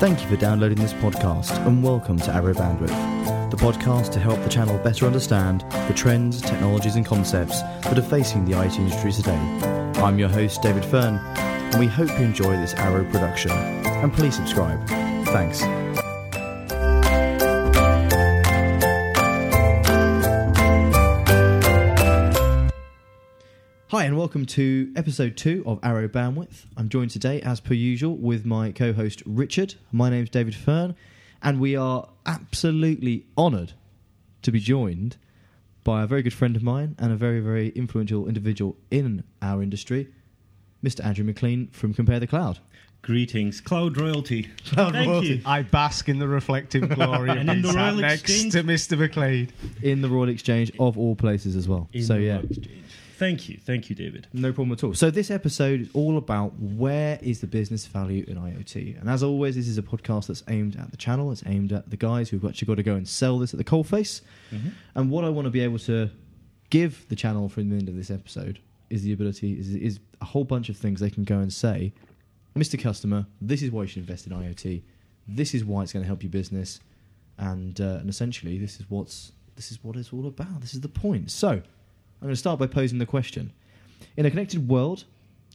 Thank 0.00 0.22
you 0.22 0.28
for 0.28 0.36
downloading 0.36 0.78
this 0.78 0.94
podcast 0.94 1.50
and 1.66 1.82
welcome 1.82 2.16
to 2.20 2.34
Arrow 2.34 2.54
Bandwidth, 2.54 3.50
the 3.50 3.56
podcast 3.58 4.10
to 4.12 4.18
help 4.18 4.42
the 4.42 4.48
channel 4.48 4.78
better 4.78 5.04
understand 5.04 5.60
the 5.88 5.92
trends, 5.94 6.40
technologies, 6.40 6.96
and 6.96 7.04
concepts 7.04 7.60
that 7.60 7.98
are 7.98 8.02
facing 8.02 8.46
the 8.46 8.58
IT 8.58 8.76
industry 8.78 9.12
today. 9.12 9.36
I'm 9.96 10.18
your 10.18 10.30
host, 10.30 10.62
David 10.62 10.86
Fern, 10.86 11.16
and 11.16 11.78
we 11.78 11.86
hope 11.86 12.08
you 12.18 12.24
enjoy 12.24 12.56
this 12.56 12.72
Arrow 12.76 13.04
production. 13.10 13.50
And 13.50 14.10
please 14.10 14.36
subscribe. 14.36 14.82
Thanks. 14.88 15.62
Welcome 24.30 24.46
to 24.46 24.92
episode 24.94 25.36
two 25.36 25.60
of 25.66 25.80
Arrow 25.82 26.06
Bandwidth. 26.06 26.64
I'm 26.76 26.88
joined 26.88 27.10
today, 27.10 27.40
as 27.40 27.58
per 27.58 27.74
usual, 27.74 28.16
with 28.16 28.46
my 28.46 28.70
co 28.70 28.92
host 28.92 29.24
Richard. 29.26 29.74
My 29.90 30.08
name's 30.08 30.30
David 30.30 30.54
Fern, 30.54 30.94
and 31.42 31.58
we 31.58 31.74
are 31.74 32.08
absolutely 32.24 33.26
honoured 33.36 33.72
to 34.42 34.52
be 34.52 34.60
joined 34.60 35.16
by 35.82 36.04
a 36.04 36.06
very 36.06 36.22
good 36.22 36.32
friend 36.32 36.54
of 36.54 36.62
mine 36.62 36.94
and 36.96 37.10
a 37.10 37.16
very, 37.16 37.40
very 37.40 37.70
influential 37.70 38.28
individual 38.28 38.76
in 38.88 39.24
our 39.42 39.64
industry, 39.64 40.06
Mr. 40.80 41.04
Andrew 41.04 41.24
McLean 41.24 41.66
from 41.72 41.92
Compare 41.92 42.20
the 42.20 42.28
Cloud. 42.28 42.60
Greetings, 43.02 43.60
cloud 43.60 43.96
royalty. 43.96 44.48
Cloud 44.64 44.92
Thank 44.92 45.08
royalty. 45.08 45.26
you. 45.26 45.42
I 45.44 45.62
bask 45.62 46.08
in 46.08 46.20
the 46.20 46.28
reflective 46.28 46.88
glory 46.94 47.30
of 47.30 47.38
in 47.38 47.62
the 47.62 47.72
Royal 47.72 47.96
next 47.96 48.20
Exchange. 48.20 48.52
to 48.52 48.62
Mr. 48.62 48.96
McLean. 48.96 49.50
In 49.82 50.02
the 50.02 50.08
Royal 50.08 50.28
Exchange 50.28 50.70
of 50.78 50.96
all 50.96 51.16
places 51.16 51.56
as 51.56 51.66
well. 51.66 51.88
In 51.92 52.04
so, 52.04 52.14
the 52.14 52.20
yeah. 52.20 52.34
Royal 52.34 52.44
Exchange. 52.44 52.84
Thank 53.20 53.50
you, 53.50 53.58
thank 53.58 53.90
you, 53.90 53.94
David. 53.94 54.28
No 54.32 54.50
problem 54.50 54.72
at 54.72 54.82
all. 54.82 54.94
So 54.94 55.10
this 55.10 55.30
episode 55.30 55.82
is 55.82 55.90
all 55.92 56.16
about 56.16 56.58
where 56.58 57.18
is 57.20 57.42
the 57.42 57.46
business 57.46 57.86
value 57.86 58.24
in 58.26 58.36
IoT. 58.38 58.98
And 58.98 59.10
as 59.10 59.22
always, 59.22 59.56
this 59.56 59.68
is 59.68 59.76
a 59.76 59.82
podcast 59.82 60.28
that's 60.28 60.42
aimed 60.48 60.74
at 60.76 60.90
the 60.90 60.96
channel. 60.96 61.30
It's 61.30 61.42
aimed 61.44 61.70
at 61.70 61.90
the 61.90 61.98
guys 61.98 62.30
who've 62.30 62.42
actually 62.46 62.64
got 62.64 62.76
to 62.76 62.82
go 62.82 62.94
and 62.94 63.06
sell 63.06 63.38
this 63.38 63.52
at 63.52 63.58
the 63.58 63.64
coalface. 63.64 64.22
Mhm. 64.50 64.72
And 64.94 65.10
what 65.10 65.26
I 65.26 65.28
want 65.28 65.44
to 65.44 65.50
be 65.50 65.60
able 65.60 65.78
to 65.80 66.08
give 66.70 67.04
the 67.10 67.14
channel 67.14 67.50
from 67.50 67.68
the 67.68 67.76
end 67.76 67.90
of 67.90 67.94
this 67.94 68.10
episode 68.10 68.58
is 68.88 69.02
the 69.02 69.12
ability 69.12 69.52
is, 69.58 69.74
is 69.74 70.00
a 70.22 70.24
whole 70.24 70.44
bunch 70.44 70.70
of 70.70 70.78
things 70.78 71.00
they 71.00 71.10
can 71.10 71.24
go 71.24 71.40
and 71.40 71.52
say, 71.52 71.92
Mr. 72.56 72.80
Customer, 72.80 73.26
this 73.38 73.60
is 73.60 73.70
why 73.70 73.82
you 73.82 73.88
should 73.88 73.98
invest 73.98 74.26
in 74.26 74.32
IoT. 74.32 74.80
This 75.28 75.54
is 75.54 75.62
why 75.62 75.82
it's 75.82 75.92
going 75.92 76.04
to 76.04 76.06
help 76.06 76.22
your 76.22 76.30
business, 76.30 76.80
and 77.36 77.78
uh, 77.82 77.98
and 78.00 78.08
essentially 78.08 78.56
this 78.56 78.80
is 78.80 78.88
what's 78.88 79.32
this 79.56 79.70
is 79.70 79.84
what 79.84 79.96
it's 79.96 80.10
all 80.10 80.26
about. 80.26 80.62
This 80.62 80.72
is 80.72 80.80
the 80.80 80.88
point. 80.88 81.30
So 81.30 81.60
I'm 82.20 82.26
going 82.26 82.34
to 82.34 82.38
start 82.38 82.58
by 82.58 82.66
posing 82.66 82.98
the 82.98 83.06
question: 83.06 83.52
In 84.16 84.26
a 84.26 84.30
connected 84.30 84.68
world, 84.68 85.04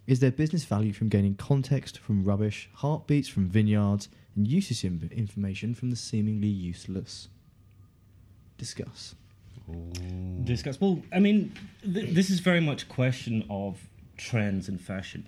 is 0.08 0.20
there 0.20 0.32
business 0.32 0.66
value 0.66 0.94
from 0.94 1.10
gaining 1.10 1.36
context 1.36 2.00
from 2.00 2.24
rubbish, 2.24 2.70
heartbeats 2.74 3.28
from 3.28 3.46
vineyards, 3.46 4.10
and 4.36 4.48
usage 4.48 4.84
in- 4.84 5.10
information 5.16 5.76
from 5.76 5.92
the 5.92 5.96
seemingly 5.96 6.48
useless? 6.48 7.28
Discuss. 8.58 9.14
Discuss. 10.44 10.82
Well, 10.82 11.02
I 11.14 11.20
mean, 11.20 11.54
th- 11.84 12.14
this 12.14 12.30
is 12.32 12.40
very 12.40 12.62
much 12.62 12.84
a 12.84 12.86
question 12.88 13.46
of 13.50 13.80
trends 14.18 14.68
in 14.68 14.78
fashion. 14.80 15.28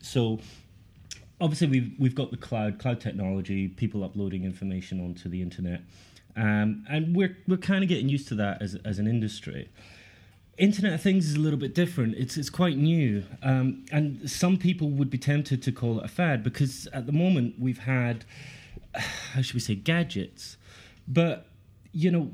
So, 0.00 0.40
obviously, 1.40 1.68
we've 1.68 1.92
we've 1.98 2.14
got 2.14 2.30
the 2.30 2.36
cloud, 2.38 2.78
cloud 2.78 3.00
technology, 3.00 3.68
people 3.68 4.04
uploading 4.04 4.44
information 4.44 5.04
onto 5.04 5.28
the 5.28 5.42
internet, 5.42 5.82
um, 6.34 6.84
and 6.88 7.14
we're 7.14 7.36
we're 7.46 7.56
kind 7.58 7.82
of 7.82 7.88
getting 7.88 8.08
used 8.08 8.28
to 8.28 8.34
that 8.36 8.62
as 8.62 8.74
as 8.86 8.98
an 8.98 9.06
industry. 9.06 9.68
Internet 10.62 10.92
of 10.92 11.02
Things 11.02 11.28
is 11.28 11.34
a 11.34 11.40
little 11.40 11.58
bit 11.58 11.74
different. 11.74 12.14
It's 12.16 12.36
it's 12.36 12.48
quite 12.48 12.76
new, 12.76 13.24
um, 13.42 13.84
and 13.90 14.30
some 14.30 14.56
people 14.56 14.90
would 14.90 15.10
be 15.10 15.18
tempted 15.18 15.60
to 15.60 15.72
call 15.72 15.98
it 15.98 16.04
a 16.04 16.08
fad 16.08 16.44
because 16.44 16.86
at 16.92 17.06
the 17.06 17.12
moment 17.12 17.56
we've 17.58 17.80
had, 17.80 18.24
how 18.94 19.42
should 19.42 19.54
we 19.54 19.60
say, 19.60 19.74
gadgets, 19.74 20.56
but 21.08 21.48
you 21.90 22.12
know, 22.12 22.30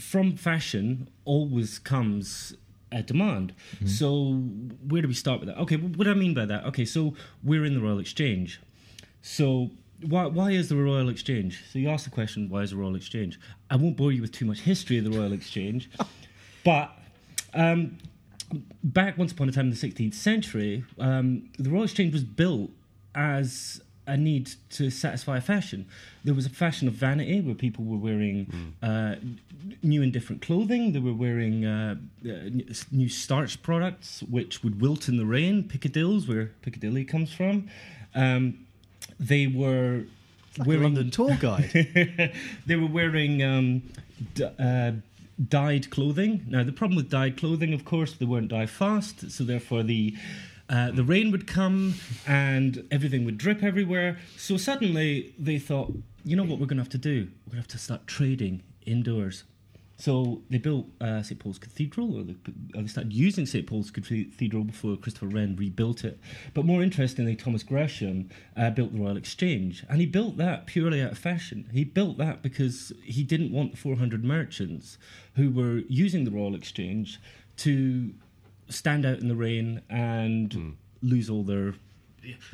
from 0.00 0.36
fashion 0.36 1.08
always 1.24 1.78
comes 1.78 2.54
a 2.90 3.04
demand. 3.04 3.54
So 3.86 4.32
where 4.88 5.00
do 5.00 5.06
we 5.06 5.14
start 5.14 5.38
with 5.38 5.48
that? 5.48 5.58
Okay, 5.58 5.76
what 5.76 6.04
do 6.04 6.10
I 6.10 6.14
mean 6.14 6.34
by 6.34 6.46
that? 6.46 6.64
Okay, 6.64 6.84
so 6.84 7.14
we're 7.44 7.64
in 7.64 7.74
the 7.74 7.80
Royal 7.80 8.00
Exchange. 8.00 8.60
So 9.22 9.70
why 10.08 10.26
why 10.26 10.50
is 10.50 10.70
the 10.70 10.76
Royal 10.76 11.08
Exchange? 11.08 11.62
So 11.72 11.78
you 11.78 11.88
ask 11.88 12.02
the 12.02 12.10
question, 12.10 12.48
why 12.48 12.62
is 12.62 12.70
the 12.70 12.78
Royal 12.78 12.96
Exchange? 12.96 13.38
I 13.70 13.76
won't 13.76 13.96
bore 13.96 14.10
you 14.10 14.22
with 14.22 14.32
too 14.32 14.44
much 14.44 14.62
history 14.62 14.98
of 14.98 15.04
the 15.04 15.12
Royal 15.12 15.32
Exchange, 15.32 15.88
but 16.64 16.96
um, 17.54 17.98
back 18.82 19.16
once 19.18 19.32
upon 19.32 19.48
a 19.48 19.52
time 19.52 19.66
in 19.66 19.70
the 19.70 19.76
16th 19.76 20.14
century, 20.14 20.84
um, 20.98 21.48
the 21.58 21.70
Royal 21.70 21.84
Exchange 21.84 22.12
was 22.12 22.24
built 22.24 22.70
as 23.14 23.80
a 24.06 24.16
need 24.16 24.50
to 24.70 24.90
satisfy 24.90 25.36
a 25.36 25.40
fashion. 25.40 25.86
There 26.24 26.34
was 26.34 26.44
a 26.46 26.50
fashion 26.50 26.88
of 26.88 26.94
vanity 26.94 27.40
where 27.40 27.54
people 27.54 27.84
were 27.84 27.96
wearing 27.98 28.74
uh, 28.82 29.16
new 29.82 30.02
and 30.02 30.12
different 30.12 30.42
clothing. 30.42 30.92
They 30.92 30.98
were 30.98 31.12
wearing 31.12 31.64
uh, 31.64 31.94
uh, 32.24 32.30
new 32.90 33.08
starch 33.08 33.62
products 33.62 34.22
which 34.24 34.64
would 34.64 34.80
wilt 34.80 35.08
in 35.08 35.16
the 35.16 35.26
rain, 35.26 35.62
Piccadills, 35.68 36.26
where 36.26 36.46
Piccadilly 36.62 37.04
comes 37.04 37.32
from. 37.32 37.68
Um, 38.14 38.66
they 39.20 39.46
were 39.46 40.04
Like 40.58 40.66
a 40.66 40.82
London 40.82 41.10
tour 41.12 41.36
guide. 41.40 42.32
they 42.66 42.76
were 42.76 42.88
wearing 42.88 43.42
um, 43.44 43.82
d- 44.34 44.44
uh, 44.58 44.92
dyed 45.48 45.90
clothing. 45.90 46.44
Now, 46.48 46.64
the 46.64 46.72
problem 46.72 46.96
with 46.96 47.10
dyed 47.10 47.36
clothing, 47.36 47.72
of 47.72 47.84
course, 47.84 48.12
they 48.12 48.26
weren't 48.26 48.48
dyed 48.48 48.70
fast, 48.70 49.30
so 49.30 49.44
therefore 49.44 49.82
the 49.82 50.14
uh, 50.68 50.92
the 50.92 51.02
rain 51.02 51.32
would 51.32 51.48
come 51.48 51.94
and 52.28 52.86
everything 52.92 53.24
would 53.24 53.36
drip 53.36 53.64
everywhere. 53.64 54.18
So 54.36 54.56
suddenly 54.56 55.34
they 55.36 55.58
thought, 55.58 55.92
you 56.24 56.36
know 56.36 56.44
what, 56.44 56.60
we're 56.60 56.66
going 56.66 56.76
to 56.76 56.82
have 56.84 56.90
to 56.90 56.98
do? 56.98 57.26
We're 57.46 57.54
going 57.54 57.56
to 57.56 57.56
have 57.56 57.68
to 57.68 57.78
start 57.78 58.06
trading 58.06 58.62
indoors. 58.86 59.42
So 60.00 60.40
they 60.48 60.56
built 60.56 60.86
uh, 61.02 61.22
St 61.22 61.38
Paul's 61.38 61.58
Cathedral, 61.58 62.16
or 62.16 62.22
they, 62.22 62.34
or 62.74 62.80
they 62.80 62.88
started 62.88 63.12
using 63.12 63.44
St 63.44 63.66
Paul's 63.66 63.90
Cathedral 63.90 64.64
before 64.64 64.96
Christopher 64.96 65.26
Wren 65.26 65.56
rebuilt 65.56 66.04
it. 66.04 66.18
But 66.54 66.64
more 66.64 66.82
interestingly, 66.82 67.36
Thomas 67.36 67.62
Gresham 67.62 68.30
uh, 68.56 68.70
built 68.70 68.94
the 68.94 68.98
Royal 68.98 69.18
Exchange, 69.18 69.84
and 69.90 70.00
he 70.00 70.06
built 70.06 70.38
that 70.38 70.64
purely 70.64 71.02
out 71.02 71.12
of 71.12 71.18
fashion. 71.18 71.68
He 71.74 71.84
built 71.84 72.16
that 72.16 72.42
because 72.42 72.94
he 73.04 73.22
didn't 73.22 73.52
want 73.52 73.72
the 73.72 73.76
400 73.76 74.24
merchants 74.24 74.96
who 75.36 75.50
were 75.50 75.82
using 75.86 76.24
the 76.24 76.30
Royal 76.30 76.54
Exchange 76.54 77.20
to 77.58 78.14
stand 78.70 79.04
out 79.04 79.18
in 79.18 79.28
the 79.28 79.36
rain 79.36 79.82
and 79.90 80.76
lose 81.02 81.28
all 81.28 81.42
their 81.42 81.74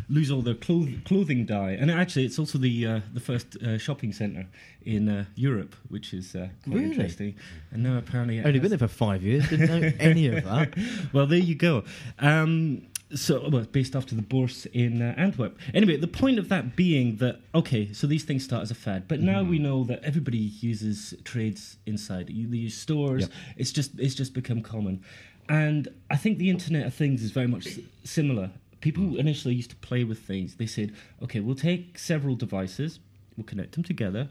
lose 0.08 0.30
all 0.30 0.42
their 0.42 0.54
cloth- 0.54 1.04
clothing 1.04 1.44
dye. 1.46 1.72
And 1.72 1.90
actually, 1.90 2.24
it's 2.24 2.38
also 2.38 2.58
the 2.58 2.86
uh, 2.86 3.00
the 3.12 3.20
first 3.20 3.56
uh, 3.62 3.78
shopping 3.78 4.12
centre 4.12 4.46
in 4.84 5.08
uh, 5.08 5.24
Europe, 5.34 5.74
which 5.88 6.12
is 6.14 6.34
uh, 6.34 6.48
quite 6.64 6.74
Really? 6.76 6.84
interesting. 6.90 7.34
And 7.72 7.82
now 7.82 7.98
apparently, 7.98 8.40
Only 8.42 8.58
been 8.60 8.70
there 8.70 8.78
for 8.78 8.88
five 8.88 9.22
years. 9.22 9.48
Didn't 9.48 9.68
know 9.68 9.92
any 10.00 10.28
of 10.28 10.44
that. 10.44 10.74
well, 11.12 11.26
there 11.26 11.38
you 11.38 11.54
go. 11.54 11.84
Um, 12.18 12.86
so, 13.14 13.48
well, 13.48 13.62
based 13.62 13.94
after 13.94 14.16
the 14.16 14.22
Bourse 14.22 14.66
in 14.72 15.00
uh, 15.00 15.14
Antwerp. 15.16 15.56
Anyway, 15.72 15.96
the 15.96 16.08
point 16.08 16.40
of 16.40 16.48
that 16.48 16.74
being 16.74 17.16
that 17.18 17.40
okay, 17.54 17.92
so 17.92 18.06
these 18.08 18.24
things 18.24 18.42
start 18.44 18.62
as 18.62 18.70
a 18.72 18.74
fad, 18.74 19.06
but 19.06 19.20
now 19.20 19.44
we 19.44 19.58
know 19.60 19.84
that 19.84 20.02
everybody 20.02 20.38
uses 20.60 21.14
trades 21.24 21.76
inside. 21.86 22.30
You 22.30 22.48
they 22.48 22.56
use 22.56 22.76
stores. 22.76 23.22
Yep. 23.22 23.30
It's 23.58 23.70
just 23.72 23.92
it's 24.00 24.14
just 24.16 24.34
become 24.34 24.60
common, 24.60 25.04
and 25.48 25.86
I 26.10 26.16
think 26.16 26.38
the 26.38 26.50
Internet 26.50 26.86
of 26.86 26.94
Things 26.94 27.22
is 27.22 27.30
very 27.30 27.46
much 27.46 27.66
s- 27.68 27.78
similar. 28.02 28.50
People 28.86 29.02
who 29.02 29.16
initially 29.16 29.52
used 29.52 29.70
to 29.70 29.76
play 29.76 30.04
with 30.04 30.20
things, 30.20 30.54
they 30.54 30.66
said, 30.66 30.92
okay, 31.20 31.40
we'll 31.40 31.56
take 31.56 31.98
several 31.98 32.36
devices, 32.36 33.00
we'll 33.36 33.42
connect 33.44 33.72
them 33.72 33.82
together, 33.82 34.28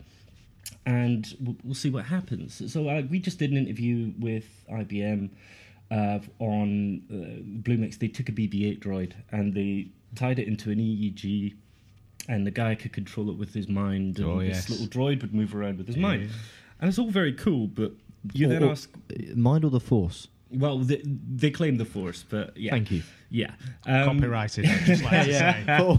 and 0.86 1.36
we'll, 1.42 1.58
we'll 1.66 1.74
see 1.76 1.90
what 1.90 2.06
happens. 2.06 2.62
So 2.72 2.88
uh, 2.88 3.02
we 3.10 3.20
just 3.20 3.38
did 3.38 3.52
an 3.52 3.58
interview 3.58 4.14
with 4.18 4.46
IBM 4.72 5.30
uh, 5.92 6.20
on 6.40 7.02
uh, 7.12 7.44
Bluemix. 7.70 8.00
They 8.00 8.08
took 8.08 8.30
a 8.30 8.32
BB-8 8.32 8.80
droid 8.80 9.12
and 9.30 9.54
they 9.54 9.90
tied 10.16 10.40
it 10.40 10.48
into 10.48 10.72
an 10.72 10.78
EEG, 10.80 11.54
and 12.30 12.48
the 12.48 12.52
guy 12.52 12.76
could 12.76 12.94
control 12.94 13.30
it 13.30 13.38
with 13.38 13.54
his 13.54 13.68
mind, 13.68 14.20
and 14.20 14.26
Oh, 14.26 14.40
this 14.40 14.70
little 14.70 14.88
droid 14.88 15.22
would 15.22 15.34
move 15.34 15.54
around 15.54 15.80
with 15.80 15.88
his 15.88 15.98
Yeah. 15.98 16.02
mind, 16.02 16.30
and 16.80 16.88
it's 16.88 16.98
all 16.98 17.12
very 17.12 17.34
cool. 17.34 17.68
But 17.68 17.92
you 18.34 18.46
Or- 18.48 18.50
then 18.54 18.64
ask, 18.64 18.90
Mind 19.36 19.66
or 19.66 19.70
the 19.70 19.82
force? 19.82 20.30
Well, 20.52 20.78
they, 20.80 21.02
they 21.06 21.52
claim 21.52 21.78
the 21.78 21.86
Force, 21.86 22.24
but 22.28 22.56
yeah, 22.58 22.72
Thank 22.72 22.92
you. 22.92 23.04
yeah, 23.30 23.52
um, 23.86 24.06
Copyrighted, 24.20 24.66
I'd 24.66 24.86
just 24.86 25.04
like 25.04 25.26
to 25.26 25.34
say. 25.34 25.64
for, 25.78 25.98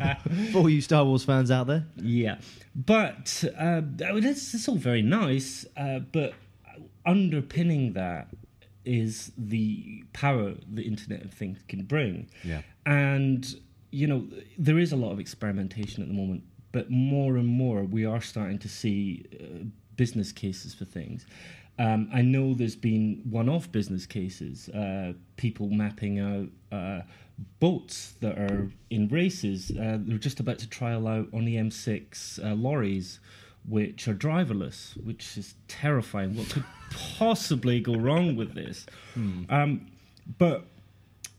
for 0.52 0.58
all 0.58 0.69
you 0.70 0.81
Star 0.81 1.04
Wars 1.04 1.25
fans 1.25 1.50
out 1.50 1.66
there. 1.66 1.87
Yeah, 1.96 2.38
but 2.75 3.44
uh, 3.58 3.82
it's, 3.98 4.54
it's 4.54 4.69
all 4.69 4.76
very 4.76 5.02
nice, 5.02 5.66
uh, 5.76 6.00
but 6.12 6.34
underpinning 7.04 7.93
that 7.94 8.28
is 8.84 9.32
the 9.37 10.04
power 10.12 10.54
the 10.72 10.82
Internet 10.82 11.25
of 11.25 11.32
Things 11.32 11.58
can 11.69 11.84
bring. 11.84 12.28
Yeah. 12.44 12.62
And, 12.87 13.46
you 13.90 14.06
know, 14.06 14.26
there 14.58 14.78
is 14.78 14.92
a 14.92 14.96
lot 14.96 15.10
of 15.12 15.19
experimentation 15.20 16.02
at 16.02 16.08
the 16.08 16.14
moment, 16.14 16.44
but 16.72 16.90
more 16.90 17.37
and 17.37 17.49
more 17.49 17.82
we 17.82 18.04
are 18.06 18.20
starting 18.20 18.58
to 18.60 18.69
see 18.69 19.25
uh, 19.40 19.64
business 19.96 20.31
cases 20.32 20.75
for 20.75 20.84
things. 20.84 21.26
Um, 21.78 22.08
I 22.12 22.23
know 22.23 22.55
there's 22.55 22.76
been 22.76 23.20
one-off 23.28 23.70
business 23.70 24.06
cases, 24.06 24.69
uh, 24.70 25.12
people 25.37 25.69
mapping 25.69 26.19
out 26.19 26.49
uh, 26.73 27.02
boats 27.61 28.14
that 28.20 28.38
are 28.38 28.70
in 28.88 29.08
races. 29.08 29.70
Uh, 29.70 29.99
they're 30.00 30.17
just 30.19 30.40
about 30.40 30.58
to 30.61 30.69
trial 30.69 31.06
out 31.06 31.28
on 31.34 31.44
the 31.44 31.56
M6 31.56 32.43
uh, 32.43 32.55
lorries, 32.55 33.20
which 33.69 34.08
are 34.08 34.14
driverless, 34.14 34.96
which 35.05 35.37
is 35.37 35.55
terrifying. 35.69 36.34
What 36.37 36.49
could 36.49 36.64
possibly 36.90 37.81
go 37.81 37.94
wrong 37.94 38.37
with 38.37 38.55
this? 38.55 38.87
Um, 39.50 39.87
but 40.38 40.64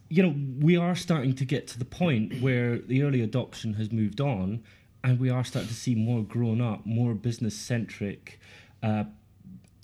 you 0.10 0.24
know, 0.24 0.36
we 0.60 0.78
are 0.78 0.96
starting 0.96 1.34
to 1.36 1.46
get 1.46 1.68
to 1.68 1.80
the 1.80 1.86
point 1.86 2.42
where 2.42 2.78
the 2.78 3.04
early 3.04 3.22
adoption 3.22 3.74
has 3.74 3.92
moved 3.92 4.22
on, 4.22 4.64
and 5.04 5.20
we 5.20 5.30
are 5.30 5.44
starting 5.44 5.68
to 5.68 5.76
see 5.76 5.96
more 5.96 6.22
grown 6.24 6.62
up, 6.62 6.86
more 6.86 7.14
business 7.14 7.56
centric. 7.56 8.40
Uh, 8.84 9.06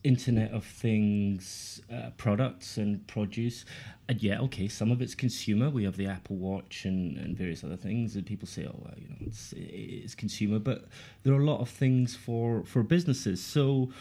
Internet 0.03 0.51
of 0.51 0.65
Things 0.65 1.81
uh, 1.91 2.09
products 2.17 2.77
and 2.77 3.05
produce. 3.07 3.65
And 4.09 4.21
yeah, 4.21 4.41
okay, 4.41 4.67
some 4.67 4.91
of 4.91 5.01
it's 5.01 5.15
consumer. 5.15 5.69
We 5.69 5.85
have 5.85 5.97
the 5.97 6.07
Apple 6.07 6.35
Watch 6.35 6.85
and, 6.85 7.17
and 7.17 7.37
various 7.37 7.63
other 7.63 7.77
things, 7.77 8.15
and 8.15 8.25
people 8.25 8.47
say, 8.47 8.65
oh, 8.65 8.75
well, 8.77 8.93
you 8.97 9.07
know, 9.07 9.15
it's, 9.21 9.53
it's 9.55 10.15
consumer. 10.15 10.59
But 10.59 10.85
there 11.23 11.33
are 11.33 11.39
a 11.39 11.45
lot 11.45 11.61
of 11.61 11.69
things 11.69 12.15
for, 12.15 12.63
for 12.65 12.83
businesses. 12.83 13.41
So, 13.41 13.91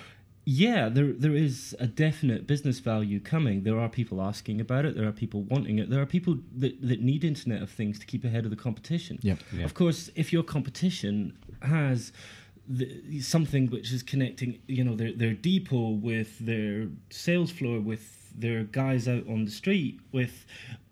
yeah, 0.45 0.89
there 0.89 1.13
there 1.13 1.37
is 1.37 1.77
a 1.79 1.87
definite 1.87 2.49
business 2.49 2.81
value 2.81 3.21
coming. 3.21 3.63
There 3.63 3.79
are 3.79 3.89
people 3.89 4.21
asking 4.21 4.61
about 4.61 4.85
it. 4.85 4.97
There 4.97 5.07
are 5.07 5.13
people 5.13 5.43
wanting 5.43 5.79
it. 5.79 5.89
There 5.89 6.03
are 6.03 6.07
people 6.07 6.39
that, 6.57 6.83
that 6.83 7.01
need 7.01 7.23
Internet 7.23 7.63
of 7.63 7.71
Things 7.71 8.01
to 8.01 8.07
keep 8.07 8.25
ahead 8.25 8.45
of 8.45 8.51
the 8.51 8.57
competition. 8.57 9.21
Yep. 9.23 9.39
Yeah. 9.53 9.65
Of 9.65 9.75
course, 9.75 10.11
if 10.17 10.33
your 10.33 10.43
competition 10.43 11.39
has 11.61 12.13
the, 12.69 13.21
something 13.21 13.69
which 13.69 13.93
is 13.93 14.03
connecting, 14.03 14.61
you 14.67 14.85
know, 14.85 14.95
their 14.95 15.13
their 15.13 15.35
depot 15.35 15.91
with 15.91 16.39
their 16.39 16.89
sales 17.11 17.51
floor, 17.51 17.81
with 17.81 18.33
their 18.35 18.65
guys 18.65 19.09
out 19.09 19.27
on 19.29 19.45
the 19.45 19.51
street, 19.51 20.01
with 20.13 20.47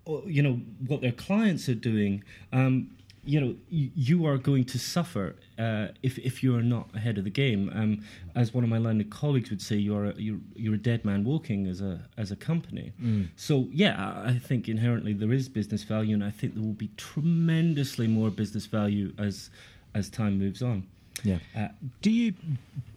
uh, 0.06 0.22
you 0.26 0.42
know 0.42 0.54
what 0.86 1.00
their 1.00 1.12
clients 1.12 1.68
are 1.68 1.74
doing. 1.74 2.22
Um, 2.52 2.90
you 3.22 3.38
know, 3.38 3.54
you, 3.68 3.90
you 3.94 4.26
are 4.26 4.38
going 4.38 4.64
to 4.64 4.78
suffer 4.78 5.36
uh, 5.58 5.88
if 6.02 6.18
if 6.18 6.42
you 6.42 6.56
are 6.56 6.62
not 6.62 6.88
ahead 6.94 7.18
of 7.18 7.24
the 7.24 7.30
game. 7.30 7.70
Um, 7.74 8.02
as 8.34 8.54
one 8.54 8.64
of 8.64 8.70
my 8.70 8.78
learned 8.78 9.10
colleagues 9.10 9.50
would 9.50 9.60
say, 9.60 9.76
you're 9.76 10.06
a, 10.06 10.14
you're 10.16 10.40
you're 10.54 10.74
a 10.74 10.78
dead 10.78 11.04
man 11.04 11.24
walking 11.24 11.66
as 11.66 11.80
a 11.80 12.00
as 12.16 12.30
a 12.30 12.36
company. 12.36 12.92
So 13.36 13.68
yeah, 13.70 14.22
I 14.24 14.30
I 14.30 14.38
think 14.38 14.68
inherently 14.68 15.12
there 15.12 15.32
is 15.32 15.48
business 15.48 15.84
value, 15.84 16.14
and 16.14 16.24
I 16.24 16.30
think 16.30 16.54
there 16.54 16.62
will 16.64 16.72
be 16.72 16.90
tremendously 16.96 18.06
more 18.06 18.30
business 18.30 18.66
value 18.66 19.12
as 19.18 19.50
as 19.94 20.08
time 20.08 20.38
moves 20.38 20.62
on. 20.62 20.86
Yeah. 21.24 21.38
Uh, 21.56 21.68
Do 22.02 22.10
you 22.10 22.34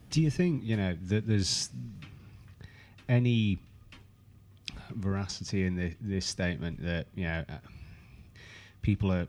do 0.10 0.22
you 0.22 0.30
think 0.30 0.64
you 0.64 0.78
know 0.78 0.96
that 1.04 1.28
there's 1.28 1.70
any 3.10 3.58
veracity 4.92 5.66
in 5.66 5.76
the, 5.76 5.94
this 6.00 6.26
statement 6.26 6.82
that 6.84 7.08
you 7.16 7.24
know 7.26 7.44
uh, 7.50 7.54
people 8.82 9.12
are 9.12 9.28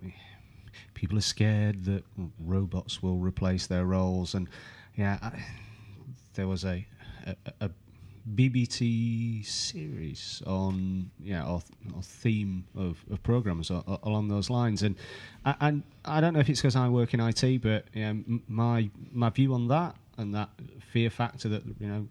people 0.95 1.17
are 1.19 1.23
scared 1.23 1.85
that 1.85 2.05
robots 2.45 3.03
will 3.03 3.17
replace 3.19 3.67
their 3.67 3.85
roles 3.87 4.35
and 4.35 4.49
yeah 4.97 5.31
there 6.35 6.47
was 6.47 6.65
a, 6.65 6.87
a, 7.27 7.37
a 7.63 7.71
BBC 8.35 9.45
series 9.45 10.43
on 10.47 11.11
yeah 11.23 11.45
or, 11.45 11.63
or 11.95 12.03
theme 12.03 12.65
of, 12.77 12.99
of 13.11 13.23
programs 13.23 13.71
a- 13.71 13.85
a- 13.87 13.99
along 14.05 14.29
those 14.29 14.49
lines. 14.51 14.83
And 14.83 14.97
I- 15.45 15.57
and 15.61 15.83
I 16.05 16.21
don't 16.21 16.33
know 16.35 16.41
if 16.41 16.49
it's 16.49 16.61
because 16.61 16.77
I 16.77 16.89
work 16.89 17.13
in 17.15 17.21
IT 17.21 17.59
but 17.63 17.85
yeah, 17.93 18.09
m- 18.11 18.43
my 18.49 18.91
my 19.13 19.31
view 19.31 19.53
on 19.55 19.69
that 19.69 19.97
and 20.17 20.35
that 20.35 20.51
fear 20.93 21.11
factor 21.11 21.49
that 21.51 21.65
you 21.81 21.87
know 21.89 22.09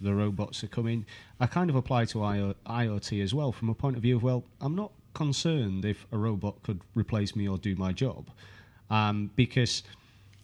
the 0.00 0.12
robots 0.14 0.62
are 0.64 0.68
coming 0.68 1.06
I 1.40 1.46
kind 1.46 1.70
of 1.70 1.76
apply 1.76 2.04
to 2.06 2.22
IO- 2.22 2.54
IoT 2.66 3.22
as 3.22 3.32
well 3.32 3.52
from 3.52 3.68
a 3.70 3.74
point 3.74 3.96
of 3.96 4.02
view 4.02 4.16
of 4.16 4.22
well 4.22 4.44
I'm 4.60 4.74
not 4.74 4.92
concerned 5.14 5.84
if 5.84 6.06
a 6.12 6.18
robot 6.18 6.62
could 6.62 6.80
replace 6.94 7.36
me 7.36 7.48
or 7.48 7.56
do 7.56 7.74
my 7.76 7.92
job. 7.92 8.28
Um, 8.90 9.30
because 9.36 9.82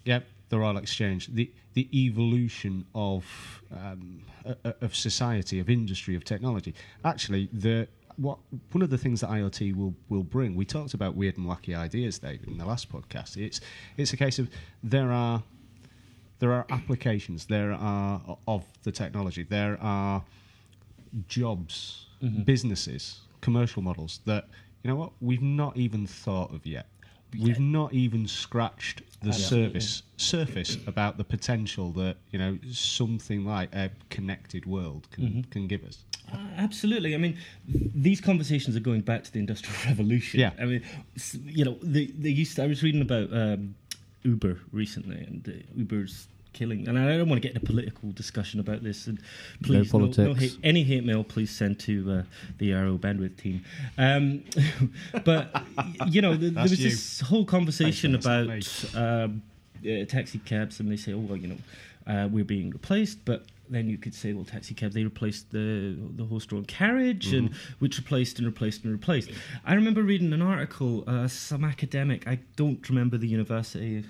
Yep, 0.06 0.25
the 0.50 0.58
Royal 0.58 0.76
Exchange, 0.76 1.29
the 1.29 1.50
the 1.75 1.88
evolution 2.06 2.85
of 2.94 3.25
um, 3.73 4.23
of 4.64 4.94
society, 4.94 5.58
of 5.61 5.70
industry, 5.70 6.14
of 6.14 6.25
technology. 6.25 6.75
Actually, 7.05 7.49
the 7.52 7.88
what 8.17 8.38
one 8.73 8.82
of 8.82 8.91
the 8.91 8.99
things 8.99 9.23
that 9.23 9.31
IoT 9.31 9.75
will 9.75 9.94
will 10.08 10.25
bring. 10.25 10.55
We 10.55 10.64
talked 10.64 10.93
about 10.93 11.14
weird 11.14 11.38
and 11.38 11.47
wacky 11.47 11.76
ideas, 11.76 12.19
David, 12.19 12.49
in 12.49 12.58
the 12.58 12.67
last 12.67 12.93
podcast. 12.93 13.37
It's 13.37 13.61
it's 13.97 14.12
a 14.12 14.17
case 14.17 14.38
of 14.38 14.50
there 14.82 15.11
are 15.12 15.43
there 16.41 16.53
are 16.53 16.67
applications 16.70 17.46
there 17.46 17.73
are 17.73 18.20
of 18.46 18.64
the 18.82 18.93
technology. 18.93 19.44
There 19.44 19.79
are 19.81 20.23
jobs, 21.29 22.06
businesses, 22.44 23.20
commercial 23.41 23.82
models 23.82 24.20
that 24.26 24.49
you 24.82 24.91
know 24.91 24.96
what 24.96 25.12
we've 25.20 25.43
not 25.43 25.76
even 25.76 26.06
thought 26.06 26.53
of 26.53 26.67
yet. 26.67 26.87
We've 27.38 27.61
not 27.61 27.93
even 27.93 28.27
scratched 28.27 29.03
the 29.23 29.29
Absolutely. 29.29 29.81
surface 29.81 30.03
surface 30.17 30.79
about 30.87 31.19
the 31.19 31.25
potential 31.25 31.93
that 31.93 32.17
you 32.31 32.38
know 32.38 32.59
something 32.73 33.44
like 33.44 33.75
a 33.75 33.91
connected 34.09 34.67
world 34.67 35.09
can 35.11 35.44
can 35.50 35.67
give 35.67 35.85
us. 35.85 36.05
Uh, 36.32 36.37
absolutely. 36.56 37.15
I 37.15 37.19
mean, 37.19 37.37
these 37.67 38.21
conversations 38.21 38.77
are 38.77 38.81
going 38.81 39.00
back 39.00 39.25
to 39.25 39.32
the 39.32 39.41
Industrial 39.41 39.77
Revolution. 39.87 40.41
Yeah. 40.41 40.53
I 40.61 40.65
mean, 40.65 40.82
you 41.44 41.65
know, 41.65 41.77
they, 41.82 42.06
they 42.06 42.31
used. 42.31 42.56
To, 42.56 42.62
I 42.62 42.67
was 42.67 42.82
reading 42.82 43.03
about 43.03 43.32
um, 43.32 43.75
Uber 44.23 44.61
recently, 44.73 45.17
and 45.17 45.47
uh, 45.49 45.53
Uber's 45.77 46.29
killing. 46.52 46.88
And 46.88 46.99
I 46.99 47.17
don't 47.17 47.29
want 47.29 47.43
to 47.43 47.47
get 47.47 47.55
into 47.55 47.64
a 47.64 47.67
political 47.67 48.12
discussion 48.12 48.61
about 48.61 48.82
this. 48.82 49.06
And 49.06 49.20
please, 49.62 49.93
no, 49.93 49.99
no 49.99 50.06
politics. 50.06 50.41
hate, 50.41 50.58
any 50.62 50.82
hate 50.82 51.05
mail, 51.05 51.25
please 51.25 51.50
send 51.50 51.79
to 51.81 52.12
uh, 52.12 52.23
the 52.58 52.73
Arrow 52.73 52.99
bandwidth 52.99 53.37
team. 53.37 53.64
Um, 53.99 54.44
but 55.25 55.64
you 56.06 56.23
know, 56.23 56.37
th- 56.37 56.55
there 56.55 56.62
was 56.62 56.81
you. 56.81 56.91
this 56.91 57.20
whole 57.20 57.44
conversation 57.44 58.19
Thanks, 58.20 58.85
about 58.85 59.02
um, 59.02 59.43
uh, 59.85 60.05
taxi 60.06 60.38
cabs, 60.38 60.81
and 60.81 60.91
they 60.91 60.97
say, 60.97 61.12
oh 61.12 61.19
well, 61.19 61.37
you 61.37 61.49
know, 61.49 61.56
uh, 62.06 62.29
we're 62.29 62.44
being 62.44 62.70
replaced, 62.70 63.25
but 63.25 63.44
then 63.69 63.88
you 63.88 63.96
could 63.96 64.14
say, 64.14 64.32
well, 64.32 64.44
taxi 64.44 64.75
cabs 64.75 64.94
they 64.94 65.05
replaced 65.05 65.50
the 65.53 65.96
the 66.17 66.25
horse-drawn 66.25 66.64
carriage, 66.64 67.32
and 67.32 67.55
which 67.79 67.99
replaced 67.99 68.38
and 68.38 68.46
replaced 68.46 68.85
and 68.85 68.93
replaced. 68.93 69.31
I 69.64 69.75
remember 69.75 70.03
reading 70.03 70.32
an 70.32 70.43
article, 70.43 71.05
uh, 71.06 71.29
some 71.29 71.64
academic, 71.64 72.26
I 72.26 72.41
don't 72.56 72.87
remember 72.88 73.17
the 73.17 73.29
university, 73.29 74.05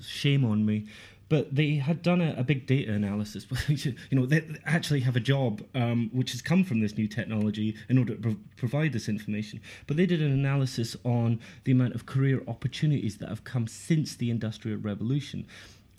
shame 0.00 0.44
on 0.44 0.66
me. 0.66 0.86
But 1.28 1.54
they 1.54 1.74
had 1.74 2.02
done 2.02 2.20
a, 2.20 2.34
a 2.38 2.44
big 2.44 2.66
data 2.66 2.92
analysis. 2.92 3.46
you 3.68 3.94
know, 4.12 4.26
they 4.26 4.44
actually 4.64 5.00
have 5.00 5.16
a 5.16 5.20
job 5.20 5.62
um, 5.74 6.08
which 6.12 6.30
has 6.32 6.40
come 6.40 6.62
from 6.62 6.80
this 6.80 6.96
new 6.96 7.08
technology 7.08 7.74
in 7.88 7.98
order 7.98 8.14
to 8.14 8.20
pro- 8.20 8.36
provide 8.56 8.92
this 8.92 9.08
information. 9.08 9.60
But 9.86 9.96
they 9.96 10.06
did 10.06 10.22
an 10.22 10.30
analysis 10.32 10.96
on 11.04 11.40
the 11.64 11.72
amount 11.72 11.94
of 11.94 12.06
career 12.06 12.42
opportunities 12.46 13.18
that 13.18 13.28
have 13.28 13.42
come 13.42 13.66
since 13.66 14.14
the 14.14 14.30
Industrial 14.30 14.78
Revolution. 14.78 15.46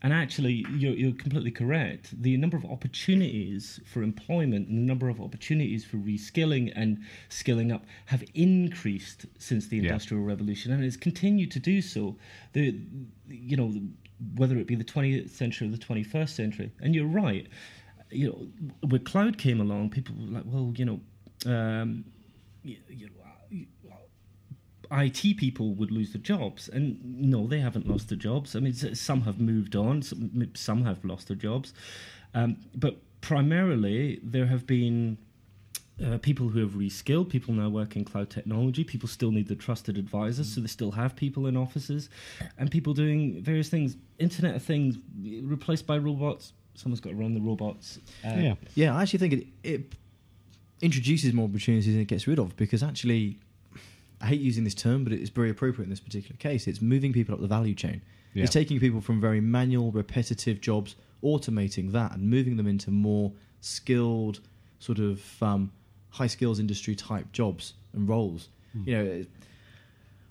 And 0.04 0.14
actually, 0.14 0.64
you're, 0.76 0.94
you're 0.94 1.14
completely 1.14 1.50
correct. 1.50 2.22
The 2.22 2.38
number 2.38 2.56
of 2.56 2.64
opportunities 2.66 3.80
for 3.92 4.04
employment 4.04 4.68
and 4.68 4.78
the 4.78 4.84
number 4.84 5.10
of 5.10 5.20
opportunities 5.20 5.84
for 5.84 5.98
reskilling 5.98 6.72
and 6.76 7.00
skilling 7.30 7.72
up 7.72 7.84
have 8.06 8.24
increased 8.36 9.26
since 9.40 9.68
the 9.68 9.78
Yeah. 9.78 9.84
Industrial 9.84 10.24
Revolution, 10.24 10.72
and 10.72 10.84
it's 10.84 10.98
continued 10.98 11.50
to 11.52 11.60
do 11.60 11.82
so. 11.82 12.16
The, 12.54 12.80
you 13.28 13.58
know, 13.58 13.74
whether 14.36 14.58
it 14.58 14.68
be 14.68 14.76
the 14.76 14.84
20th 14.84 15.30
century 15.30 15.68
or 15.68 15.72
the 15.72 15.78
21st 15.78 16.30
century. 16.30 16.72
And 16.82 16.96
you're 16.96 17.08
right. 17.08 17.48
You 18.10 18.28
know, 18.28 18.48
when 18.88 19.04
cloud 19.04 19.38
came 19.38 19.60
along, 19.60 19.90
people 19.90 20.16
were 20.16 20.32
like, 20.32 20.44
well, 20.46 20.74
you 20.76 20.86
know, 20.86 21.00
um, 21.46 22.06
you, 22.64 22.78
you 22.90 23.08
know, 23.08 23.14
IT 24.92 25.38
people 25.38 25.74
would 25.76 25.92
lose 25.92 26.14
their 26.14 26.22
jobs, 26.22 26.70
and 26.70 27.00
no, 27.04 27.48
they 27.48 27.60
haven't 27.60 27.88
lost 27.88 28.10
their 28.10 28.18
jobs. 28.18 28.56
I 28.56 28.60
mean, 28.60 28.74
some 28.74 29.22
have 29.24 29.40
moved 29.40 29.76
on, 29.76 30.02
some, 30.02 30.50
some 30.54 30.86
have 30.86 31.04
lost 31.04 31.28
their 31.28 31.36
jobs, 31.36 31.74
um, 32.34 32.58
but 32.76 32.98
primarily 33.22 34.20
there 34.24 34.46
have 34.46 34.66
been 34.66 35.18
uh, 36.06 36.18
people 36.20 36.48
who 36.48 36.60
have 36.60 36.72
reskilled, 36.72 37.30
people 37.30 37.54
now 37.54 37.70
work 37.70 37.96
in 37.96 38.06
cloud 38.06 38.30
technology. 38.30 38.84
People 38.84 39.10
still 39.10 39.32
need 39.32 39.48
the 39.48 39.56
trusted 39.56 39.98
advisors, 39.98 40.54
so 40.54 40.62
they 40.62 40.68
still 40.68 40.92
have 40.92 41.16
people 41.16 41.48
in 41.48 41.58
offices, 41.58 42.10
and 42.58 42.70
people 42.70 42.94
doing 42.94 43.42
various 43.42 43.70
things. 43.70 43.96
Internet 44.20 44.56
of 44.56 44.64
Things 44.64 44.98
replaced 45.44 45.88
by 45.88 45.98
robots. 45.98 46.54
Someone's 46.76 47.00
got 47.00 47.12
to 47.12 47.16
run 47.16 47.34
the 47.34 47.42
robots. 47.42 48.00
Uh, 48.24 48.36
yeah, 48.38 48.56
Yeah, 48.76 48.96
I 48.96 49.02
actually 49.02 49.20
think 49.20 49.34
it, 49.34 49.48
it 49.64 49.96
introduces 50.82 51.34
more 51.34 51.48
opportunities 51.48 51.92
than 51.92 52.02
it 52.02 52.08
gets 52.08 52.28
rid 52.28 52.38
of 52.38 52.56
because 52.56 52.84
actually, 52.84 53.40
I 54.22 54.28
hate 54.28 54.42
using 54.42 54.64
this 54.64 54.76
term, 54.76 55.04
but 55.04 55.14
it's 55.14 55.32
very 55.32 55.50
appropriate 55.50 55.86
in 55.86 55.90
this 55.90 56.00
particular 56.00 56.38
case. 56.38 56.68
It's 56.68 56.82
moving 56.82 57.14
people 57.14 57.34
up 57.34 57.42
the 57.42 57.48
value 57.48 57.74
chain. 57.74 58.02
Yeah. 58.36 58.44
It's 58.44 58.54
taking 58.54 58.80
people 58.80 59.02
from 59.02 59.20
very 59.20 59.42
manual, 59.42 59.92
repetitive 59.92 60.62
jobs, 60.62 60.96
automating 61.24 61.92
that, 61.94 62.12
and 62.12 62.30
moving 62.30 62.58
them 62.58 62.68
into 62.68 62.92
more 62.92 63.32
skilled, 63.62 64.42
sort 64.80 65.00
of 65.00 65.24
um, 65.42 65.72
high 66.10 66.28
skills 66.28 66.60
industry 66.60 66.96
type 66.96 67.32
jobs 67.32 67.74
and 67.94 68.08
roles. 68.08 68.50
You 68.86 68.98
know, 68.98 69.26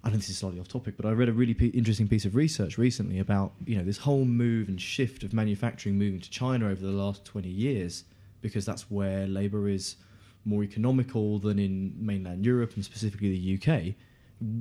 I 0.04 0.10
know 0.10 0.16
this 0.16 0.30
is 0.30 0.38
slightly 0.38 0.60
off 0.60 0.68
topic, 0.68 0.94
but 0.96 1.04
I 1.04 1.10
read 1.10 1.28
a 1.28 1.32
really 1.32 1.54
pe- 1.54 1.66
interesting 1.68 2.06
piece 2.06 2.24
of 2.24 2.36
research 2.36 2.78
recently 2.78 3.18
about 3.18 3.52
you 3.66 3.76
know 3.76 3.84
this 3.84 3.98
whole 3.98 4.24
move 4.24 4.68
and 4.68 4.80
shift 4.80 5.24
of 5.24 5.32
manufacturing 5.32 5.98
moving 5.98 6.20
to 6.20 6.30
China 6.30 6.66
over 6.66 6.80
the 6.80 6.92
last 6.92 7.24
twenty 7.24 7.48
years 7.48 8.04
because 8.40 8.64
that's 8.64 8.90
where 8.90 9.26
labour 9.26 9.68
is 9.68 9.96
more 10.44 10.62
economical 10.62 11.40
than 11.40 11.58
in 11.58 11.92
mainland 11.98 12.44
Europe 12.44 12.74
and 12.76 12.84
specifically 12.84 13.30
the 13.30 13.58
UK. 13.58 13.94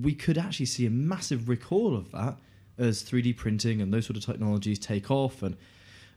We 0.02 0.16
could 0.16 0.38
actually 0.38 0.66
see 0.66 0.88
a 0.88 0.90
massive 0.90 1.48
recall 1.48 1.96
of 1.96 2.12
that 2.12 2.38
as 2.78 3.04
3D 3.04 3.38
printing 3.38 3.82
and 3.82 3.94
those 3.94 4.06
sort 4.06 4.18
of 4.18 4.26
technologies 4.26 4.80
take 4.80 5.12
off 5.12 5.44
and 5.44 5.56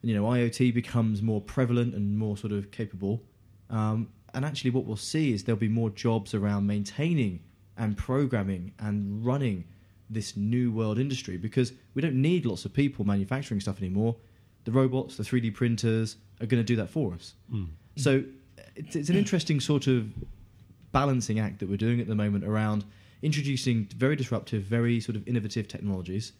you 0.02 0.14
know 0.14 0.24
IoT 0.24 0.72
becomes 0.72 1.20
more 1.20 1.40
prevalent 1.40 1.94
and 1.94 2.16
more 2.16 2.36
sort 2.36 2.52
of 2.52 2.70
capable. 2.70 3.22
Um, 3.68 4.08
and 4.34 4.44
actually, 4.44 4.70
what 4.70 4.84
we'll 4.84 4.96
see 4.96 5.32
is 5.32 5.44
there'll 5.44 5.58
be 5.58 5.68
more 5.68 5.90
jobs 5.90 6.34
around 6.34 6.66
maintaining 6.66 7.40
and 7.76 7.96
programming 7.96 8.72
and 8.80 9.24
running 9.24 9.64
this 10.10 10.36
new 10.36 10.72
world 10.72 10.98
industry 10.98 11.36
because 11.36 11.72
we 11.94 12.02
don't 12.02 12.14
need 12.20 12.46
lots 12.46 12.64
of 12.64 12.72
people 12.72 13.04
manufacturing 13.04 13.60
stuff 13.60 13.78
anymore. 13.78 14.16
The 14.64 14.72
robots, 14.72 15.16
the 15.16 15.22
3D 15.22 15.54
printers 15.54 16.16
are 16.40 16.46
going 16.46 16.60
to 16.62 16.66
do 16.66 16.76
that 16.76 16.88
for 16.90 17.14
us. 17.14 17.34
Mm. 17.52 17.68
So 17.96 18.24
it's, 18.74 18.96
it's 18.96 19.08
an 19.10 19.16
interesting 19.16 19.60
sort 19.60 19.86
of 19.86 20.08
balancing 20.92 21.38
act 21.38 21.58
that 21.60 21.68
we're 21.68 21.76
doing 21.76 22.00
at 22.00 22.06
the 22.06 22.14
moment 22.14 22.44
around 22.44 22.84
introducing 23.22 23.84
very 23.96 24.16
disruptive, 24.16 24.62
very 24.62 25.00
sort 25.00 25.16
of 25.16 25.26
innovative 25.28 25.68
technologies, 25.68 26.32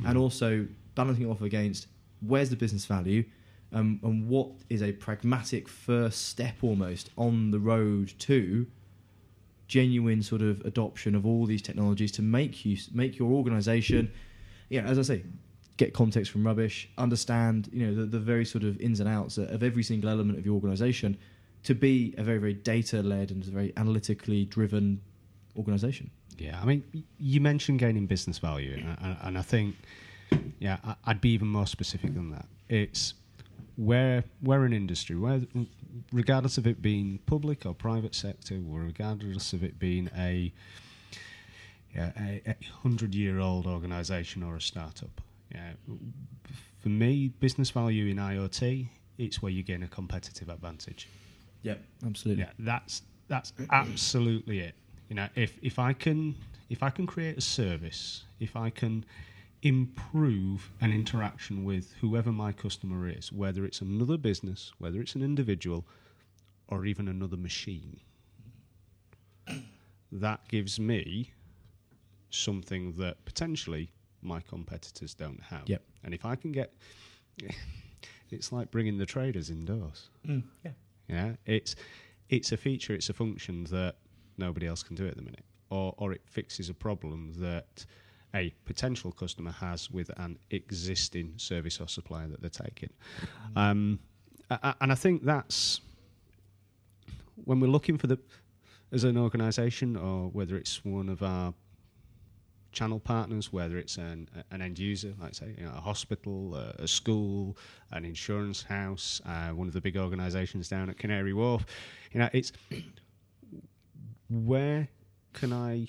Mm. 0.00 0.10
and 0.10 0.18
also 0.18 0.66
balancing 0.94 1.26
it 1.26 1.30
off 1.30 1.40
against 1.40 1.86
where's 2.20 2.50
the 2.50 2.56
business 2.56 2.84
value 2.84 3.24
um, 3.72 4.00
and 4.02 4.28
what 4.28 4.48
is 4.70 4.82
a 4.82 4.92
pragmatic 4.92 5.68
first 5.68 6.28
step 6.28 6.56
almost 6.62 7.10
on 7.16 7.50
the 7.50 7.58
road 7.58 8.12
to 8.18 8.66
genuine 9.68 10.22
sort 10.22 10.42
of 10.42 10.60
adoption 10.60 11.14
of 11.14 11.26
all 11.26 11.44
these 11.46 11.62
technologies 11.62 12.12
to 12.12 12.22
make 12.22 12.64
you 12.64 12.76
make 12.92 13.18
your 13.18 13.32
organization 13.32 14.10
yeah 14.68 14.82
as 14.82 14.98
i 14.98 15.02
say 15.02 15.24
get 15.76 15.92
context 15.92 16.30
from 16.30 16.46
rubbish 16.46 16.88
understand 16.98 17.68
you 17.72 17.84
know 17.84 17.94
the, 17.94 18.06
the 18.06 18.18
very 18.18 18.44
sort 18.44 18.62
of 18.62 18.80
ins 18.80 19.00
and 19.00 19.08
outs 19.08 19.38
of 19.38 19.62
every 19.62 19.82
single 19.82 20.08
element 20.08 20.38
of 20.38 20.46
your 20.46 20.54
organization 20.54 21.18
to 21.64 21.74
be 21.74 22.14
a 22.16 22.22
very 22.22 22.38
very 22.38 22.54
data 22.54 23.02
led 23.02 23.32
and 23.32 23.44
very 23.44 23.72
analytically 23.76 24.44
driven 24.44 25.00
organization 25.56 26.08
Yeah, 26.38 26.60
I 26.60 26.66
mean, 26.66 27.04
you 27.18 27.40
mentioned 27.40 27.78
gaining 27.78 28.06
business 28.06 28.38
value, 28.38 28.74
and, 28.74 28.96
and, 29.00 29.16
and 29.22 29.38
I 29.38 29.42
think, 29.42 29.76
yeah, 30.58 30.78
I'd 31.04 31.20
be 31.20 31.30
even 31.30 31.48
more 31.48 31.66
specific 31.66 32.14
than 32.14 32.30
that. 32.30 32.46
It's 32.68 33.14
where 33.76 34.24
where 34.40 34.64
an 34.64 34.72
industry, 34.72 35.16
where 35.16 35.42
regardless 36.12 36.58
of 36.58 36.66
it 36.66 36.82
being 36.82 37.18
public 37.26 37.66
or 37.66 37.74
private 37.74 38.14
sector, 38.14 38.60
or 38.70 38.80
regardless 38.80 39.52
of 39.52 39.62
it 39.62 39.78
being 39.78 40.10
a 40.16 40.52
yeah, 41.94 42.12
a, 42.18 42.42
a 42.46 42.56
hundred 42.82 43.14
year 43.14 43.38
old 43.38 43.66
organisation 43.66 44.42
or 44.42 44.56
a 44.56 44.60
startup. 44.60 45.20
Yeah, 45.52 45.72
for 46.82 46.88
me, 46.88 47.28
business 47.28 47.70
value 47.70 48.06
in 48.06 48.16
IoT, 48.16 48.88
it's 49.18 49.40
where 49.40 49.52
you 49.52 49.62
gain 49.62 49.82
a 49.82 49.88
competitive 49.88 50.48
advantage. 50.48 51.08
yep 51.62 51.80
absolutely 52.04 52.44
Yeah, 52.44 52.50
that's 52.58 53.02
that's 53.28 53.52
absolutely 53.70 54.60
it. 54.60 54.74
You 55.08 55.16
know, 55.16 55.28
if 55.34 55.58
if 55.62 55.78
I 55.78 55.92
can 55.92 56.34
if 56.68 56.82
I 56.82 56.90
can 56.90 57.06
create 57.06 57.38
a 57.38 57.40
service, 57.40 58.24
if 58.40 58.56
I 58.56 58.70
can 58.70 59.04
improve 59.62 60.70
an 60.80 60.92
interaction 60.92 61.64
with 61.64 61.94
whoever 62.00 62.32
my 62.32 62.52
customer 62.52 63.08
is, 63.08 63.32
whether 63.32 63.64
it's 63.64 63.80
another 63.80 64.16
business, 64.16 64.72
whether 64.78 65.00
it's 65.00 65.14
an 65.14 65.22
individual, 65.22 65.86
or 66.68 66.84
even 66.84 67.08
another 67.08 67.36
machine, 67.36 68.00
that 70.12 70.46
gives 70.48 70.78
me 70.78 71.32
something 72.30 72.92
that 72.92 73.24
potentially 73.24 73.90
my 74.22 74.40
competitors 74.40 75.14
don't 75.14 75.42
have. 75.42 75.62
Yep. 75.66 75.82
And 76.04 76.14
if 76.14 76.24
I 76.24 76.36
can 76.36 76.52
get, 76.52 76.72
it's 78.30 78.52
like 78.52 78.70
bringing 78.70 78.98
the 78.98 79.06
traders 79.06 79.50
indoors. 79.50 80.08
Mm, 80.26 80.42
yeah. 80.64 80.70
Yeah, 81.08 81.32
it's 81.46 81.76
it's 82.28 82.50
a 82.50 82.56
feature, 82.56 82.92
it's 82.92 83.08
a 83.08 83.12
function 83.12 83.64
that 83.64 83.96
nobody 84.38 84.66
else 84.66 84.82
can 84.82 84.96
do 84.96 85.06
at 85.06 85.16
the 85.16 85.22
minute, 85.22 85.44
or 85.70 85.94
or 85.98 86.12
it 86.12 86.22
fixes 86.26 86.68
a 86.68 86.74
problem 86.74 87.32
that 87.36 87.86
a 88.34 88.52
potential 88.64 89.12
customer 89.12 89.52
has 89.52 89.90
with 89.90 90.10
an 90.18 90.38
existing 90.50 91.32
service 91.36 91.80
or 91.80 91.88
supplier 91.88 92.28
that 92.28 92.40
they're 92.40 92.50
taking. 92.50 92.90
Um, 93.54 93.98
a- 94.50 94.58
a- 94.62 94.76
and 94.80 94.92
I 94.92 94.94
think 94.94 95.24
that's 95.24 95.80
when 97.44 97.60
we're 97.60 97.68
looking 97.68 97.98
for 97.98 98.06
the 98.06 98.18
as 98.92 99.02
an 99.04 99.16
organisation, 99.18 99.96
or 99.96 100.28
whether 100.28 100.56
it's 100.56 100.84
one 100.84 101.08
of 101.08 101.22
our 101.22 101.52
channel 102.70 103.00
partners, 103.00 103.52
whether 103.52 103.78
it's 103.78 103.96
an, 103.96 104.28
an 104.50 104.60
end 104.62 104.78
user, 104.78 105.12
like 105.20 105.34
say 105.34 105.54
you 105.58 105.64
know, 105.64 105.72
a 105.76 105.80
hospital, 105.80 106.54
a, 106.54 106.82
a 106.82 106.86
school, 106.88 107.56
an 107.90 108.04
insurance 108.04 108.62
house, 108.62 109.20
uh, 109.26 109.48
one 109.48 109.66
of 109.66 109.72
the 109.72 109.80
big 109.80 109.96
organisations 109.96 110.68
down 110.68 110.88
at 110.88 110.98
Canary 110.98 111.32
Wharf. 111.32 111.64
You 112.12 112.20
know, 112.20 112.28
it's 112.32 112.52
where 114.30 114.88
can 115.32 115.52
I 115.52 115.88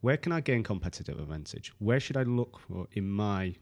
where 0.00 0.16
can 0.16 0.32
I 0.32 0.40
gain 0.40 0.62
competitive 0.62 1.18
advantage? 1.18 1.72
Where 1.78 2.00
should 2.00 2.16
I 2.16 2.22
look 2.22 2.60
for 2.60 2.86
in 2.92 3.08
my 3.10 3.54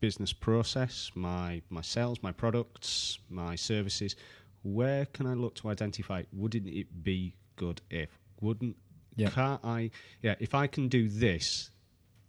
business 0.00 0.32
process, 0.32 1.10
my 1.14 1.62
my 1.70 1.82
sales, 1.82 2.22
my 2.22 2.32
products, 2.32 3.18
my 3.30 3.54
services? 3.56 4.16
Where 4.62 5.06
can 5.06 5.26
I 5.26 5.34
look 5.34 5.54
to 5.56 5.68
identify? 5.68 6.22
Wouldn't 6.32 6.68
it 6.68 7.04
be 7.04 7.36
good 7.56 7.80
if? 7.90 8.10
Wouldn't 8.40 8.76
Yeah. 9.16 9.30
can't 9.30 9.64
I? 9.64 9.90
Yeah, 10.22 10.34
if 10.40 10.54
I 10.54 10.66
can 10.66 10.88
do 10.88 11.08
this, 11.08 11.70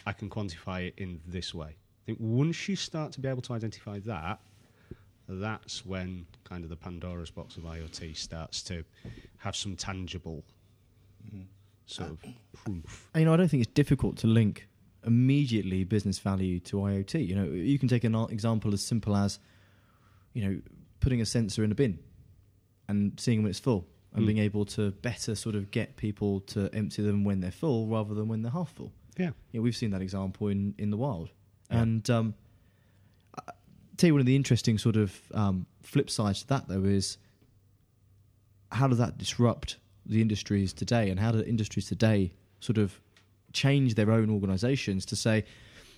I 0.06 0.14
can 0.14 0.30
quantify 0.30 0.88
it 0.88 0.94
in 0.98 1.22
this 1.26 1.54
way. 1.54 1.70
I 1.70 2.06
think 2.06 2.20
once 2.22 2.70
you 2.70 2.76
start 2.76 3.12
to 3.14 3.20
be 3.22 3.28
able 3.28 3.42
to 3.44 3.54
identify 3.54 4.00
that, 4.02 4.40
that's 5.28 5.86
when 5.86 6.28
kind 6.44 6.64
of 6.64 6.70
the 6.70 6.76
Pandora's 6.76 7.32
box 7.32 7.58
of 7.58 7.64
IoT 7.64 8.16
starts 8.16 8.62
to 8.64 8.84
have 9.38 9.56
some 9.56 9.76
tangible 9.76 10.44
mm-hmm. 11.26 11.44
Sort 11.86 12.12
of 12.12 12.18
proof. 12.54 13.10
And, 13.14 13.22
you 13.22 13.26
know, 13.26 13.34
I 13.34 13.38
don't 13.38 13.48
think 13.48 13.64
it's 13.64 13.74
difficult 13.74 14.18
to 14.18 14.28
link 14.28 14.68
immediately 15.06 15.84
business 15.84 16.18
value 16.20 16.60
to 16.62 16.78
IoT. 16.78 17.28
You 17.28 17.36
know, 17.36 17.46
you 17.46 17.78
can 17.78 17.88
take 17.88 18.04
an 18.04 18.16
example 18.30 18.74
as 18.74 18.82
simple 18.84 19.16
as, 19.16 19.40
you 20.34 20.44
know, 20.44 20.62
putting 21.00 21.22
a 21.22 21.26
sensor 21.26 21.64
in 21.64 21.72
a 21.72 21.76
bin 21.76 22.00
and 22.88 23.20
seeing 23.20 23.44
when 23.44 23.50
it's 23.50 23.60
full 23.60 23.88
and 24.14 24.24
Mm. 24.24 24.28
being 24.28 24.38
able 24.40 24.66
to 24.66 24.92
better 24.92 25.36
sort 25.36 25.56
of 25.56 25.70
get 25.72 25.96
people 25.98 26.40
to 26.42 26.70
empty 26.74 27.02
them 27.04 27.24
when 27.24 27.40
they're 27.42 27.52
full 27.52 27.88
rather 27.88 28.14
than 28.16 28.28
when 28.28 28.42
they're 28.42 28.52
half 28.52 28.72
full. 28.74 28.92
Yeah. 29.18 29.32
You 29.52 29.60
know, 29.60 29.62
we've 29.64 29.76
seen 29.76 29.92
that 29.92 30.02
example 30.02 30.48
in, 30.48 30.74
in 30.78 30.90
the 30.90 30.98
wild. 30.98 31.30
Yeah. 31.70 31.82
And 31.82 32.10
um, 32.10 32.34
I 33.38 33.52
tell 33.98 34.08
you 34.08 34.14
one 34.14 34.22
of 34.22 34.26
the 34.26 34.36
interesting 34.36 34.78
sort 34.78 34.96
of 34.96 35.20
um, 35.34 35.66
flip 35.84 36.10
sides 36.10 36.42
to 36.42 36.48
that, 36.48 36.68
though, 36.68 36.84
is 36.84 37.18
how 38.72 38.88
does 38.88 38.98
that 38.98 39.18
disrupt 39.18 39.78
the 40.06 40.22
industries 40.22 40.74
today, 40.74 41.10
and 41.10 41.20
how 41.20 41.32
do 41.32 41.42
industries 41.42 41.88
today 41.88 42.34
sort 42.60 42.78
of 42.78 43.00
change 43.54 43.96
their 43.96 44.12
own 44.12 44.30
organisations 44.30 45.06
to 45.06 45.16
say, 45.16 45.46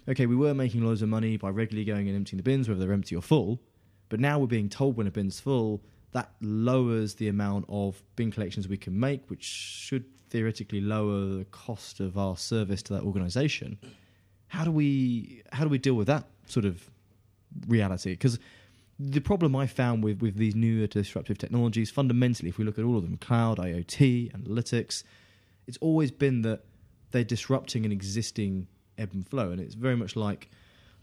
okay, 0.07 0.25
we 0.25 0.35
were 0.35 0.53
making 0.53 0.83
loads 0.83 1.01
of 1.01 1.09
money 1.09 1.37
by 1.37 1.49
regularly 1.49 1.85
going 1.85 2.07
and 2.07 2.15
emptying 2.15 2.37
the 2.37 2.43
bins, 2.43 2.69
whether 2.69 2.79
they're 2.79 2.93
empty 2.93 3.15
or 3.15 3.21
full, 3.21 3.59
but 4.09 4.19
now 4.19 4.39
we're 4.39 4.47
being 4.47 4.69
told 4.69 4.95
when 4.95 5.07
a 5.07 5.11
bin's 5.11 5.39
full. 5.39 5.81
That 6.11 6.31
lowers 6.41 7.15
the 7.15 7.27
amount 7.27 7.65
of 7.67 8.01
bin 8.15 8.31
collections 8.31 8.67
we 8.67 8.77
can 8.77 8.97
make, 8.97 9.29
which 9.29 9.43
should 9.43 10.05
theoretically 10.29 10.81
lower 10.81 11.25
the 11.37 11.45
cost 11.45 11.99
of 11.99 12.17
our 12.17 12.37
service 12.37 12.81
to 12.83 12.93
that 12.93 13.03
organisation. 13.03 13.77
How 14.47 14.63
do 14.63 14.71
we 14.71 15.43
how 15.51 15.63
do 15.63 15.69
we 15.69 15.77
deal 15.77 15.95
with 15.95 16.07
that 16.07 16.25
sort 16.47 16.65
of 16.65 16.89
reality? 17.67 18.11
Because 18.11 18.39
the 18.99 19.19
problem 19.19 19.55
I 19.55 19.67
found 19.67 20.03
with, 20.03 20.21
with 20.21 20.35
these 20.35 20.55
newer 20.55 20.87
disruptive 20.87 21.37
technologies, 21.37 21.91
fundamentally, 21.91 22.49
if 22.49 22.57
we 22.57 22.65
look 22.65 22.79
at 22.79 22.85
all 22.85 22.97
of 22.97 23.03
them, 23.03 23.17
cloud, 23.17 23.57
IoT, 23.57 24.31
analytics, 24.31 25.03
it's 25.67 25.77
always 25.81 26.09
been 26.09 26.41
that 26.41 26.63
they're 27.11 27.23
disrupting 27.23 27.85
an 27.85 27.91
existing 27.91 28.67
ebb 28.97 29.11
and 29.13 29.27
flow. 29.27 29.51
And 29.51 29.61
it's 29.61 29.75
very 29.75 29.95
much 29.95 30.15
like, 30.15 30.49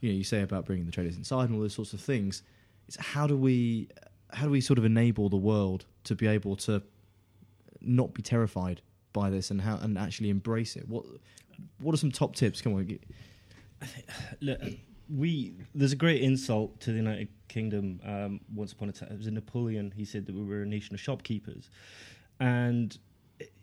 you 0.01 0.09
know, 0.09 0.15
you 0.17 0.23
say 0.23 0.41
about 0.41 0.65
bringing 0.65 0.85
the 0.85 0.91
traders 0.91 1.15
inside 1.15 1.45
and 1.45 1.55
all 1.55 1.61
those 1.61 1.73
sorts 1.73 1.93
of 1.93 2.01
things. 2.01 2.43
It's 2.87 2.97
how 2.97 3.27
do 3.27 3.37
we, 3.37 3.87
how 4.33 4.45
do 4.45 4.51
we 4.51 4.61
sort 4.61 4.77
of 4.77 4.83
enable 4.83 5.29
the 5.29 5.37
world 5.37 5.85
to 6.03 6.15
be 6.15 6.27
able 6.27 6.57
to 6.57 6.83
not 7.79 8.13
be 8.13 8.21
terrified 8.21 8.81
by 9.13 9.29
this 9.29 9.51
and 9.51 9.61
how 9.61 9.77
and 9.77 9.97
actually 9.97 10.29
embrace 10.29 10.75
it? 10.75 10.87
What, 10.89 11.05
what 11.79 11.93
are 11.93 11.97
some 11.97 12.11
top 12.11 12.35
tips? 12.35 12.61
Come 12.61 12.73
on, 12.73 12.99
Look, 14.41 14.59
we 15.09 15.53
there's 15.73 15.91
a 15.91 15.97
great 15.97 16.21
insult 16.21 16.79
to 16.81 16.91
the 16.91 16.97
United 16.97 17.29
Kingdom. 17.47 17.99
Um, 18.05 18.39
once 18.53 18.71
upon 18.71 18.89
a 18.89 18.91
time, 18.91 19.09
it 19.11 19.17
was 19.17 19.27
a 19.27 19.31
Napoleon. 19.31 19.93
He 19.95 20.05
said 20.05 20.25
that 20.25 20.35
we 20.35 20.43
were 20.43 20.61
a 20.61 20.65
nation 20.65 20.95
of 20.95 21.01
shopkeepers, 21.01 21.69
and 22.39 22.97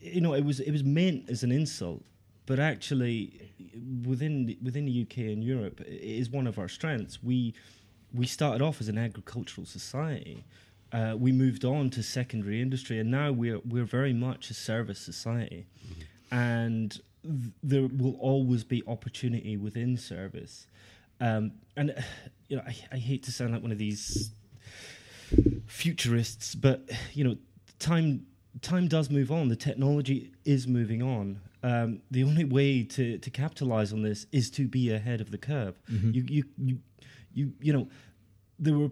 you 0.01 0.21
know 0.21 0.35
it 0.35 0.45
was 0.45 0.61
it 0.61 0.71
was 0.71 0.85
meant 0.85 1.29
as 1.29 1.43
an 1.43 1.53
insult, 1.53 2.05
but 2.47 2.59
actually 2.59 3.51
within 4.07 4.57
within 4.63 4.85
the 4.85 5.03
UK 5.03 5.19
and 5.19 5.43
Europe, 5.43 5.81
it 5.81 6.01
is 6.03 6.31
one 6.31 6.47
of 6.47 6.59
our 6.59 6.69
strengths. 6.69 7.23
We 7.23 7.55
we 8.15 8.27
started 8.27 8.63
off 8.63 8.81
as 8.81 8.89
an 8.89 8.99
agricultural 8.99 9.67
society. 9.67 10.45
Uh, 10.93 11.15
we 11.19 11.33
moved 11.33 11.65
on 11.65 11.89
to 11.91 12.03
secondary 12.03 12.61
industry, 12.61 12.99
and 12.99 13.11
now 13.11 13.33
we're 13.33 13.61
we're 13.61 13.85
very 13.85 14.13
much 14.13 14.51
a 14.51 14.55
service 14.55 14.99
society. 14.99 15.67
And 16.31 16.99
th- 17.23 17.53
there 17.63 17.87
will 17.89 18.17
always 18.21 18.65
be 18.65 18.83
opportunity 18.87 19.57
within 19.57 19.97
service. 19.97 20.67
Um, 21.23 21.53
and 21.77 21.95
you 22.49 22.57
know, 22.57 22.63
I, 22.67 22.75
I 22.93 22.97
hate 22.97 23.23
to 23.25 23.33
sound 23.33 23.53
like 23.53 23.63
one 23.63 23.73
of 23.73 23.79
these 23.79 24.33
futurists, 25.67 26.55
but 26.55 26.91
you 27.13 27.25
know, 27.25 27.37
time 27.79 28.27
time 28.61 28.89
does 28.89 29.09
move 29.09 29.31
on. 29.31 29.49
The 29.49 29.57
technology 29.57 30.33
is 30.45 30.67
moving 30.67 31.03
on. 31.03 31.41
Um, 31.63 32.01
the 32.11 32.25
only 32.25 32.45
way 32.45 32.83
to, 32.83 33.19
to 33.19 33.31
capitalize 33.31 33.93
on 33.93 34.03
this 34.03 34.27
is 34.33 34.51
to 34.53 34.67
be 34.67 34.93
ahead 34.93 35.21
of 35.21 35.31
the 35.31 35.39
curve. 35.39 35.81
Mm-hmm. 35.91 36.11
You, 36.11 36.25
you, 36.29 36.45
you, 36.59 36.79
you, 37.33 37.53
you 37.61 37.73
know, 37.73 37.89
there 38.59 38.77
were 38.77 38.91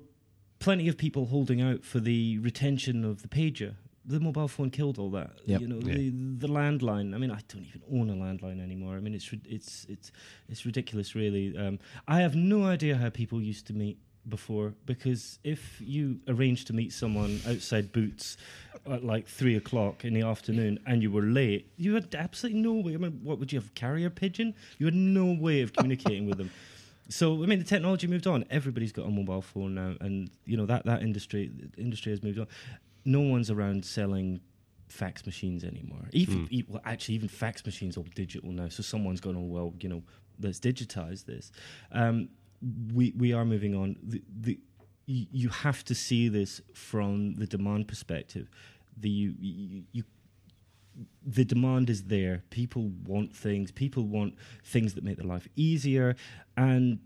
plenty 0.60 0.86
of 0.86 0.96
people 0.96 1.26
holding 1.26 1.60
out 1.60 1.84
for 1.84 1.98
the 1.98 2.38
retention 2.38 3.04
of 3.04 3.22
the 3.22 3.28
pager. 3.28 3.74
The 4.10 4.20
mobile 4.20 4.48
phone 4.48 4.70
killed 4.70 4.98
all 4.98 5.10
that. 5.10 5.30
Yep. 5.46 5.60
You 5.60 5.68
know, 5.68 5.80
Yeah. 5.86 5.94
the 5.94 6.10
the 6.44 6.48
landline. 6.48 7.14
I 7.14 7.18
mean, 7.18 7.30
I 7.30 7.40
don't 7.48 7.64
even 7.70 7.82
own 7.96 8.10
a 8.10 8.14
landline 8.24 8.60
anymore. 8.60 8.96
I 8.96 9.00
mean, 9.00 9.14
it's 9.14 9.28
it's 9.56 9.86
it's 9.88 10.12
it's 10.48 10.62
ridiculous, 10.66 11.14
really. 11.14 11.56
Um, 11.56 11.78
I 12.08 12.20
have 12.20 12.34
no 12.34 12.64
idea 12.64 12.96
how 12.96 13.10
people 13.10 13.40
used 13.40 13.66
to 13.68 13.72
meet 13.72 13.98
before 14.28 14.74
because 14.84 15.38
if 15.44 15.80
you 15.80 16.20
arranged 16.28 16.66
to 16.66 16.74
meet 16.74 16.92
someone 16.92 17.40
outside 17.48 17.90
Boots 17.90 18.36
at 18.86 19.02
like 19.02 19.26
three 19.26 19.56
o'clock 19.56 20.04
in 20.04 20.12
the 20.12 20.22
afternoon 20.22 20.78
and 20.86 21.02
you 21.02 21.10
were 21.10 21.22
late, 21.40 21.62
you 21.76 21.94
had 21.94 22.14
absolutely 22.14 22.60
no 22.60 22.74
way. 22.74 22.94
I 22.94 22.98
mean, 22.98 23.20
what 23.22 23.38
would 23.38 23.50
you 23.52 23.58
have? 23.60 23.74
Carrier 23.74 24.10
pigeon? 24.10 24.54
You 24.78 24.86
had 24.86 24.94
no 24.94 25.26
way 25.46 25.62
of 25.62 25.72
communicating 25.72 26.26
with 26.26 26.38
them. 26.38 26.50
So 27.12 27.42
I 27.42 27.46
mean, 27.46 27.58
the 27.58 27.64
technology 27.64 28.06
moved 28.06 28.28
on. 28.28 28.44
Everybody's 28.50 28.92
got 28.92 29.04
a 29.04 29.10
mobile 29.10 29.42
phone 29.42 29.74
now, 29.74 29.94
and 30.00 30.30
you 30.44 30.56
know 30.56 30.64
that 30.66 30.84
that 30.84 31.02
industry 31.02 31.50
industry 31.76 32.12
has 32.12 32.22
moved 32.22 32.38
on. 32.38 32.46
No 33.04 33.20
one's 33.20 33.50
around 33.50 33.84
selling 33.84 34.40
fax 34.88 35.24
machines 35.24 35.64
anymore. 35.64 36.08
Even 36.12 36.48
e- 36.50 36.64
well, 36.68 36.82
actually, 36.84 37.14
even 37.14 37.28
fax 37.28 37.64
machines 37.64 37.96
are 37.96 38.02
digital 38.14 38.50
now. 38.50 38.68
So 38.68 38.82
someone's 38.82 39.20
gone, 39.20 39.36
oh 39.36 39.40
well, 39.40 39.74
you 39.80 39.88
know, 39.88 40.02
let's 40.40 40.58
digitize 40.58 41.24
this. 41.24 41.52
Um, 41.92 42.28
we 42.92 43.12
we 43.16 43.32
are 43.32 43.44
moving 43.44 43.74
on. 43.74 43.96
The, 44.02 44.22
the 44.40 44.58
you, 45.06 45.26
you 45.32 45.48
have 45.48 45.84
to 45.84 45.94
see 45.94 46.28
this 46.28 46.60
from 46.74 47.34
the 47.34 47.46
demand 47.46 47.88
perspective. 47.88 48.48
The 48.96 49.08
you, 49.08 49.34
you, 49.40 49.82
you 49.92 50.04
the 51.24 51.44
demand 51.44 51.88
is 51.88 52.04
there. 52.04 52.42
People 52.50 52.90
want 53.06 53.34
things. 53.34 53.70
People 53.70 54.04
want 54.04 54.34
things 54.64 54.94
that 54.94 55.04
make 55.04 55.16
their 55.16 55.26
life 55.26 55.48
easier. 55.56 56.16
And 56.56 56.98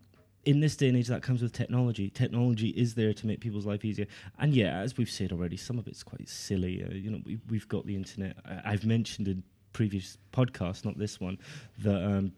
in 0.44 0.60
this 0.60 0.76
day 0.76 0.88
and 0.88 0.96
age, 0.96 1.08
that 1.08 1.22
comes 1.22 1.42
with 1.42 1.52
technology. 1.52 2.10
Technology 2.10 2.68
is 2.68 2.94
there 2.94 3.12
to 3.12 3.26
make 3.26 3.40
people's 3.40 3.66
life 3.66 3.84
easier. 3.84 4.06
And 4.38 4.54
yeah, 4.54 4.78
as 4.78 4.96
we've 4.96 5.10
said 5.10 5.32
already, 5.32 5.56
some 5.56 5.78
of 5.78 5.86
it's 5.86 6.02
quite 6.02 6.28
silly. 6.28 6.84
Uh, 6.84 6.92
you 6.92 7.10
know, 7.10 7.20
we, 7.24 7.38
we've 7.48 7.68
got 7.68 7.86
the 7.86 7.96
internet. 7.96 8.36
I, 8.44 8.72
I've 8.72 8.84
mentioned 8.84 9.28
in 9.28 9.42
previous 9.72 10.18
podcasts, 10.32 10.84
not 10.84 10.98
this 10.98 11.20
one, 11.20 11.38
that 11.78 12.02
um, 12.04 12.32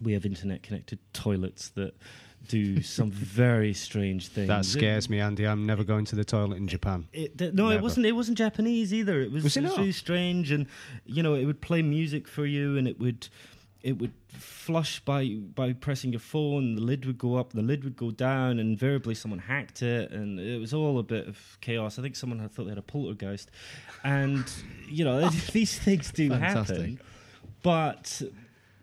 we 0.00 0.12
have 0.12 0.26
internet 0.26 0.62
connected 0.62 0.98
toilets 1.12 1.70
that 1.70 1.94
do 2.48 2.82
some 2.98 3.10
very 3.10 3.72
strange 3.72 4.28
things. 4.28 4.48
That 4.48 4.64
scares 4.64 5.08
me, 5.08 5.20
Andy. 5.20 5.46
I'm 5.46 5.66
never 5.66 5.84
going 5.84 6.04
to 6.06 6.16
the 6.16 6.24
toilet 6.24 6.56
in 6.56 6.68
Japan. 6.68 7.06
It, 7.12 7.38
th- 7.38 7.54
no, 7.54 7.70
it 7.70 7.80
wasn't. 7.80 8.06
It 8.06 8.12
wasn't 8.12 8.38
Japanese 8.38 8.92
either. 8.92 9.20
It 9.22 9.32
was, 9.32 9.44
Was 9.44 9.56
it 9.56 9.60
it 9.64 9.68
was 9.68 9.78
really 9.78 9.92
strange, 9.92 10.50
and 10.50 10.66
you 11.06 11.22
know, 11.22 11.34
it 11.34 11.44
would 11.44 11.60
play 11.60 11.82
music 11.82 12.26
for 12.26 12.46
you, 12.46 12.76
and 12.76 12.88
it 12.88 12.98
would, 12.98 13.28
it 13.82 13.98
would 13.98 14.12
flush 14.28 15.00
by 15.00 15.26
by 15.54 15.72
pressing 15.72 16.12
your 16.12 16.20
phone. 16.20 16.74
The 16.76 16.80
lid 16.80 17.04
would 17.06 17.18
go 17.18 17.36
up, 17.36 17.52
the 17.52 17.62
lid 17.62 17.84
would 17.84 17.96
go 17.96 18.10
down, 18.10 18.52
and 18.58 18.60
invariably 18.60 19.14
someone 19.14 19.40
hacked 19.40 19.82
it, 19.82 20.10
and 20.12 20.38
it 20.38 20.58
was 20.60 20.72
all 20.72 20.98
a 20.98 21.02
bit 21.02 21.26
of 21.28 21.58
chaos. 21.60 21.98
I 21.98 22.02
think 22.02 22.16
someone 22.16 22.38
had 22.38 22.52
thought 22.52 22.64
they 22.64 22.70
had 22.70 22.78
a 22.78 22.82
poltergeist, 22.82 23.50
and 24.04 24.44
you 24.88 25.04
know, 25.04 25.28
these 25.52 25.78
things 25.78 26.10
do 26.12 26.28
Fantastic. 26.30 26.76
happen, 26.76 27.00
but. 27.62 28.22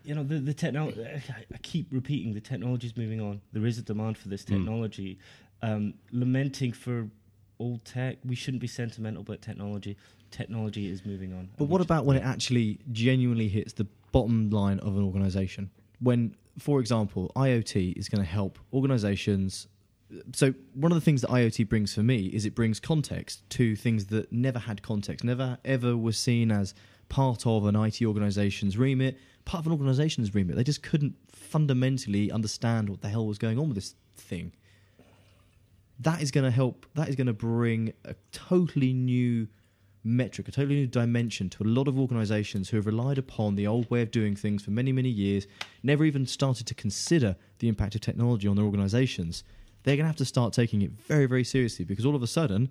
You 0.06 0.15
know 0.15 0.24
the 0.24 0.39
the 0.39 0.53
technology. 0.53 1.06
I 1.06 1.58
keep 1.62 1.88
repeating 1.91 2.34
the 2.34 2.39
technology 2.41 2.88
is 2.88 2.96
moving 2.98 3.20
on. 3.22 3.41
There 3.51 3.65
is 3.65 3.77
a 3.77 3.82
demand 3.84 4.18
for 4.18 4.29
this 4.29 4.44
Hmm. 4.44 4.53
technology. 4.56 5.20
Um, 5.62 5.96
lamenting 6.12 6.72
for 6.72 7.10
old 7.60 7.84
tech. 7.86 8.18
We 8.25 8.34
shouldn't 8.34 8.62
be 8.62 8.68
sentimental 8.68 9.22
about 9.22 9.41
technology. 9.41 9.98
Technology 10.31 10.89
is 10.89 11.05
moving 11.05 11.33
on. 11.33 11.50
But 11.57 11.65
what 11.65 11.81
about 11.81 12.05
when 12.05 12.17
it 12.17 12.24
actually 12.24 12.79
genuinely 12.92 13.48
hits 13.48 13.74
the 13.74 13.87
bottom 14.11 14.50
line 14.50 14.79
of 14.79 14.98
an 14.98 15.03
organization? 15.03 15.70
When, 16.00 16.35
for 16.57 16.79
example, 16.79 17.31
IoT 17.35 17.98
is 17.98 18.09
going 18.09 18.24
to 18.24 18.29
help 18.29 18.59
organizations. 18.74 19.68
So, 20.33 20.53
one 20.74 20.92
of 20.92 20.96
the 20.96 21.01
things 21.01 21.22
that 21.22 21.29
IoT 21.29 21.70
brings 21.70 21.94
for 21.94 22.03
me 22.03 22.27
is 22.27 22.46
it 22.46 22.55
brings 22.55 22.79
context 22.79 23.48
to 23.51 23.75
things 23.75 24.05
that 24.07 24.31
never 24.31 24.59
had 24.59 24.81
context, 24.81 25.24
never 25.24 25.57
ever 25.65 25.96
was 25.96 26.18
seen 26.18 26.51
as 26.51 26.74
part 27.09 27.46
of 27.46 27.65
an 27.65 27.75
IT 27.75 28.01
organization's 28.03 28.77
remit, 28.77 29.18
part 29.46 29.61
of 29.61 29.65
an 29.65 29.72
organization's 29.74 30.33
remit. 30.33 30.55
They 30.55 30.63
just 30.63 30.83
couldn't 30.83 31.15
fundamentally 31.31 32.31
understand 32.31 32.89
what 32.89 33.01
the 33.01 33.09
hell 33.09 33.25
was 33.25 33.37
going 33.37 33.59
on 33.59 33.68
with 33.68 33.75
this 33.75 33.96
thing. 34.15 34.53
That 36.00 36.22
is 36.22 36.31
going 36.31 36.46
to 36.46 36.51
help, 36.51 36.85
that 36.96 37.09
is 37.09 37.15
going 37.15 37.27
to 37.27 37.33
bring 37.33 37.94
a 38.05 38.15
totally 38.31 38.94
new 38.94 39.48
metric, 40.03 40.48
a 40.48 40.51
totally 40.51 40.75
new 40.75 40.88
dimension 40.88 41.50
to 41.50 41.64
a 41.64 41.66
lot 41.66 41.88
of 41.88 42.00
organizations 42.00 42.70
who 42.70 42.77
have 42.77 42.85
relied 42.85 43.18
upon 43.18 43.55
the 43.55 43.68
old 43.68 43.90
way 43.90 44.01
of 44.01 44.12
doing 44.12 44.35
things 44.35 44.64
for 44.64 44.72
many, 44.72 44.92
many 44.92 45.09
years, 45.09 45.48
never 45.83 46.05
even 46.05 46.25
started 46.25 46.66
to 46.68 46.74
consider 46.74 47.35
the 47.59 47.68
impact 47.68 47.96
of 47.96 48.01
technology 48.01 48.48
on 48.48 48.55
their 48.55 48.66
organizations. 48.66 49.44
They're 49.83 49.96
going 49.96 50.05
to 50.05 50.09
have 50.09 50.16
to 50.18 50.25
start 50.25 50.53
taking 50.53 50.81
it 50.81 50.92
very, 50.92 51.25
very 51.25 51.44
seriously 51.44 51.85
because 51.85 52.05
all 52.05 52.16
of 52.16 52.24
a 52.24 52.27
sudden, 52.27 52.70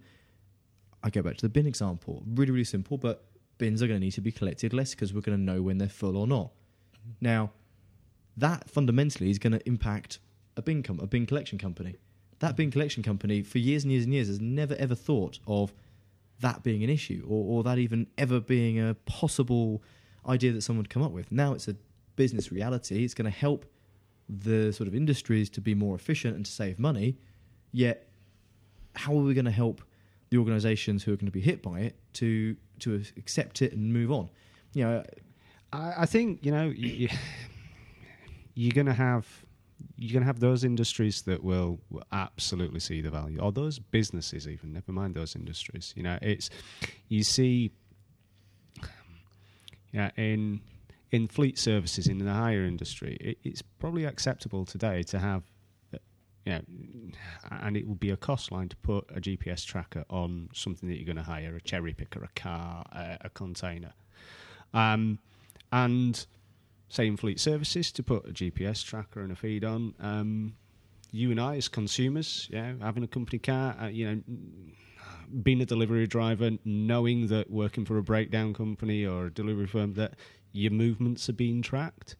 I 1.03 1.11
go 1.11 1.23
back 1.23 1.37
to 1.37 1.43
the 1.43 1.49
bin 1.49 1.67
example. 1.67 2.23
Really, 2.27 2.51
really 2.51 2.65
simple, 2.65 2.99
but 2.99 3.25
bins 3.59 3.83
are 3.83 3.87
going 3.87 4.01
to 4.01 4.05
need 4.05 4.13
to 4.13 4.21
be 4.21 4.33
collected 4.33 4.73
less 4.73 4.91
because 4.95 5.13
we're 5.13 5.21
going 5.21 5.39
to 5.39 5.43
know 5.43 5.63
when 5.63 5.79
they're 5.79 5.89
full 5.89 6.17
or 6.17 6.27
not. 6.27 6.51
Now, 7.21 7.53
that 8.37 8.71
fundamentally 8.71 9.31
is 9.31 9.39
going 9.39 9.53
to 9.53 9.67
impact 9.67 10.19
a 10.57 10.63
bin 10.63 10.83
com- 10.83 11.01
a 11.01 11.07
bin 11.07 11.27
collection 11.27 11.59
company. 11.59 11.97
That 12.41 12.57
bin 12.57 12.71
collection 12.71 13.03
company, 13.03 13.43
for 13.43 13.59
years 13.59 13.85
and 13.85 13.93
years 13.93 14.05
and 14.05 14.15
years, 14.15 14.29
has 14.29 14.41
never 14.41 14.75
ever 14.77 14.95
thought 14.95 15.39
of 15.47 15.73
that 16.41 16.63
being 16.63 16.85
an 16.85 16.91
issue 16.91 17.25
or, 17.29 17.59
or 17.59 17.63
that 17.65 17.79
even 17.79 18.07
ever 18.17 18.41
being 18.41 18.81
a 18.81 18.95
possible 19.07 19.83
idea 20.27 20.53
that 20.53 20.63
someone 20.63 20.83
would 20.83 20.91
come 20.91 21.03
up 21.03 21.13
with. 21.13 21.31
Now 21.33 21.53
it's 21.53 21.69
a 21.69 21.77
business 22.17 22.53
reality. 22.53 23.05
It's 23.05 23.15
going 23.15 23.31
to 23.31 23.37
help 23.37 23.65
the 24.29 24.73
sort 24.73 24.89
of 24.89 24.95
industries 24.95 25.49
to 25.51 25.61
be 25.61 25.75
more 25.75 25.95
efficient 25.95 26.37
and 26.37 26.45
to 26.45 26.53
save 26.53 26.79
money. 26.79 27.17
Yet, 27.73 28.09
how 28.95 29.13
are 29.13 29.23
we 29.23 29.35
going 29.35 29.47
to 29.47 29.51
help 29.51 29.83
the 30.31 30.37
organisations 30.37 31.03
who 31.03 31.13
are 31.13 31.17
going 31.17 31.27
to 31.27 31.33
be 31.33 31.41
hit 31.41 31.63
by 31.63 31.81
it 31.81 31.97
to 32.15 32.57
to 32.81 33.03
accept 33.17 33.63
it 33.63 33.73
and 33.73 33.93
move 33.93 34.13
on? 34.13 34.29
You 34.75 34.85
know, 34.85 35.05
I, 35.73 35.95
I 35.99 36.07
think 36.07 36.45
you 36.45 36.53
know 36.53 36.67
you, 36.67 37.09
you're 38.55 38.75
going 38.75 38.87
to 38.87 38.93
have 38.93 39.27
you're 39.99 40.13
going 40.13 40.23
to 40.23 40.27
have 40.27 40.39
those 40.39 40.63
industries 40.63 41.23
that 41.23 41.43
will, 41.43 41.81
will 41.91 42.05
absolutely 42.13 42.79
see 42.79 43.01
the 43.01 43.11
value, 43.11 43.41
or 43.41 43.51
those 43.51 43.81
businesses 43.81 44.47
even. 44.47 44.73
Never 44.73 44.93
mind 44.93 45.15
those 45.15 45.35
industries. 45.35 45.93
You 45.97 46.05
know, 46.05 46.19
it's 46.23 46.51
you 47.09 47.25
see, 47.25 47.73
yeah, 49.93 50.13
in 50.17 50.61
in 51.11 51.27
fleet 51.27 51.59
services 51.59 52.07
in 52.07 52.19
the 52.19 52.33
hire 52.33 52.65
industry, 52.65 53.17
it, 53.21 53.39
it's 53.43 53.61
probably 53.61 54.05
acceptable 54.05 54.65
today 54.65 55.03
to 55.05 55.19
have. 55.19 55.43
You 56.45 56.53
know, 56.53 56.63
and 57.51 57.77
it 57.77 57.87
would 57.87 58.01
be 58.01 58.11
a 58.11 58.17
cost 58.17 58.53
line 58.53 58.71
to 58.71 58.77
put 58.77 59.05
a 59.15 59.21
GPS 59.21 59.67
tracker 59.67 60.05
on 60.09 60.49
something 60.55 60.89
that 60.89 60.97
you're 60.97 61.05
going 61.05 61.17
to 61.17 61.23
hire 61.23 61.55
a 61.55 61.61
cherry 61.61 61.93
picker, 61.93 62.25
a 62.25 62.41
car, 62.41 62.87
a, 62.91 63.19
a 63.23 63.31
container. 63.31 63.93
Um, 64.73 65.19
and 65.71 66.25
same 66.89 67.17
fleet 67.17 67.39
services 67.39 67.93
to 67.93 68.03
put 68.03 68.29
a 68.29 68.33
GPS 68.33 68.85
tracker 68.85 69.21
and 69.21 69.33
a 69.33 69.37
feed 69.37 69.65
on. 69.65 69.95
Um, 70.01 70.55
you 71.11 71.31
and 71.31 71.41
I, 71.41 71.57
as 71.57 71.69
consumers, 71.69 72.49
yeah, 72.51 72.73
having 72.81 73.03
a 73.03 73.09
company 73.09 73.39
car, 73.39 73.77
uh, 73.81 73.87
you 73.87 74.07
know, 74.07 74.23
being 75.43 75.61
a 75.61 75.67
delivery 75.67 76.07
driver, 76.07 76.51
knowing 76.65 77.29
that 77.29 77.51
working 77.51 77.85
for 77.85 77.99
a 77.99 78.03
breakdown 78.03 78.55
company 78.55 79.07
or 79.07 79.27
a 79.27 79.31
delivery 79.31 79.67
firm 79.67 79.95
that 79.95 80.15
your 80.53 80.73
movements 80.73 81.29
are 81.29 81.35
being 81.35 81.63
tracked. 81.63 82.17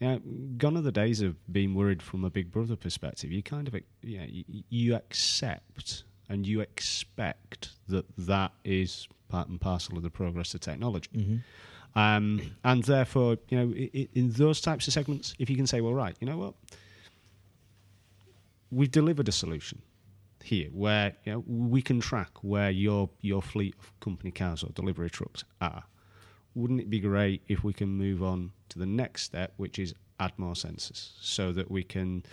Yeah, 0.00 0.18
gone 0.58 0.76
are 0.76 0.82
the 0.82 0.92
days 0.92 1.22
of 1.22 1.36
being 1.50 1.74
worried 1.74 2.02
from 2.02 2.24
a 2.24 2.30
Big 2.30 2.50
Brother 2.52 2.76
perspective. 2.76 3.32
You 3.32 3.42
kind 3.42 3.66
of, 3.66 3.74
yeah, 4.02 4.24
you, 4.28 4.44
you 4.68 4.94
accept 4.94 6.04
and 6.28 6.46
you 6.46 6.60
expect 6.60 7.70
that 7.88 8.04
that 8.18 8.52
is 8.64 9.08
part 9.28 9.48
and 9.48 9.60
parcel 9.60 9.96
of 9.96 10.02
the 10.02 10.10
progress 10.10 10.52
of 10.54 10.60
technology. 10.60 11.10
Um, 11.96 12.42
and 12.62 12.84
therefore, 12.84 13.38
you 13.48 13.58
know, 13.58 13.72
in 13.72 14.30
those 14.32 14.60
types 14.60 14.86
of 14.86 14.92
segments, 14.92 15.34
if 15.38 15.48
you 15.48 15.56
can 15.56 15.66
say, 15.66 15.80
well, 15.80 15.94
right, 15.94 16.14
you 16.20 16.26
know 16.26 16.36
what, 16.36 16.54
we've 18.70 18.90
delivered 18.90 19.28
a 19.28 19.32
solution 19.32 19.80
here 20.44 20.68
where 20.72 21.16
you 21.24 21.32
know, 21.32 21.44
we 21.46 21.80
can 21.82 21.98
track 21.98 22.30
where 22.42 22.70
your 22.70 23.08
your 23.22 23.42
fleet 23.42 23.74
of 23.80 23.98
company 24.00 24.30
cars 24.30 24.62
or 24.62 24.70
delivery 24.74 25.10
trucks 25.10 25.42
are. 25.60 25.84
Wouldn't 26.54 26.80
it 26.80 26.90
be 26.90 27.00
great 27.00 27.42
if 27.48 27.64
we 27.64 27.72
can 27.72 27.88
move 27.88 28.22
on 28.22 28.52
to 28.68 28.78
the 28.78 28.86
next 28.86 29.22
step, 29.22 29.54
which 29.56 29.78
is 29.78 29.94
add 30.20 30.32
more 30.36 30.54
sensors, 30.54 31.12
so 31.20 31.50
that 31.52 31.70
we 31.70 31.82
can 31.82 32.24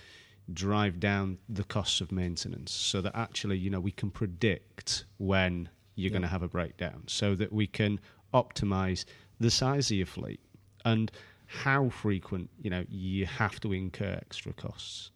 drive 0.52 1.00
down 1.00 1.38
the 1.48 1.64
costs 1.64 2.02
of 2.02 2.12
maintenance, 2.12 2.72
so 2.72 3.02
that 3.02 3.16
actually, 3.16 3.58
you 3.58 3.70
know, 3.70 3.80
we 3.80 3.92
can 3.92 4.12
predict 4.12 5.06
when 5.18 5.70
you're 5.96 6.12
going 6.12 6.22
to 6.22 6.28
have 6.28 6.44
a 6.44 6.48
breakdown, 6.50 7.04
so 7.08 7.34
that 7.36 7.52
we 7.54 7.66
can 7.66 8.00
optimize 8.34 9.06
the 9.44 9.52
size 9.52 9.92
of 9.92 9.98
your 9.98 10.06
fleet 10.08 10.40
and 10.86 11.12
how 11.46 11.90
frequent 11.90 12.50
you 12.62 12.70
know 12.70 12.84
you 12.90 13.26
have 13.26 13.60
to 13.62 13.74
incur 13.74 14.18
extra 14.22 14.54
costs. 14.54 15.12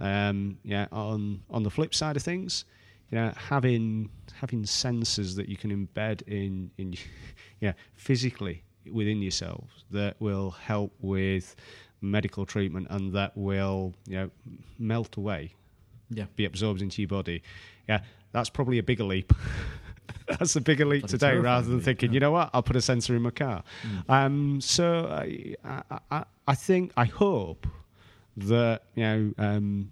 Um, 0.00 0.58
yeah, 0.64 0.86
on 0.92 1.42
on 1.50 1.62
the 1.62 1.70
flip 1.70 1.92
side 1.94 2.16
of 2.16 2.22
things, 2.22 2.64
you 3.10 3.18
know, 3.18 3.32
having 3.36 4.10
having 4.40 4.62
sensors 4.64 5.36
that 5.36 5.48
you 5.48 5.56
can 5.56 5.70
embed 5.70 6.22
in 6.26 6.70
in 6.78 6.94
yeah 7.60 7.72
physically 7.94 8.62
within 8.92 9.20
yourselves 9.20 9.84
that 9.90 10.16
will 10.20 10.50
help 10.52 10.92
with 11.00 11.54
medical 12.00 12.46
treatment 12.46 12.86
and 12.90 13.12
that 13.12 13.36
will 13.36 13.92
you 14.06 14.16
know 14.16 14.30
melt 14.78 15.16
away, 15.16 15.52
Yeah. 16.10 16.26
be 16.36 16.44
absorbed 16.44 16.80
into 16.80 17.02
your 17.02 17.08
body. 17.08 17.42
Yeah, 17.88 18.00
that's 18.32 18.50
probably 18.50 18.78
a 18.78 18.82
bigger 18.82 19.04
leap. 19.04 19.32
that's 20.28 20.56
a 20.56 20.60
bigger 20.60 20.84
leap 20.84 21.06
today 21.06 21.36
rather 21.36 21.68
than 21.68 21.80
thinking, 21.80 22.10
yeah. 22.10 22.14
you 22.14 22.20
know 22.20 22.30
what, 22.30 22.50
I'll 22.52 22.62
put 22.62 22.76
a 22.76 22.82
sensor 22.82 23.16
in 23.16 23.22
my 23.22 23.30
car. 23.30 23.62
Um, 24.08 24.60
so 24.60 25.06
I, 25.10 25.54
I, 25.64 25.98
I, 26.10 26.24
I 26.46 26.54
think, 26.54 26.92
I 26.96 27.04
hope 27.04 27.66
that 28.36 28.82
you 28.94 29.02
know 29.02 29.32
um, 29.38 29.90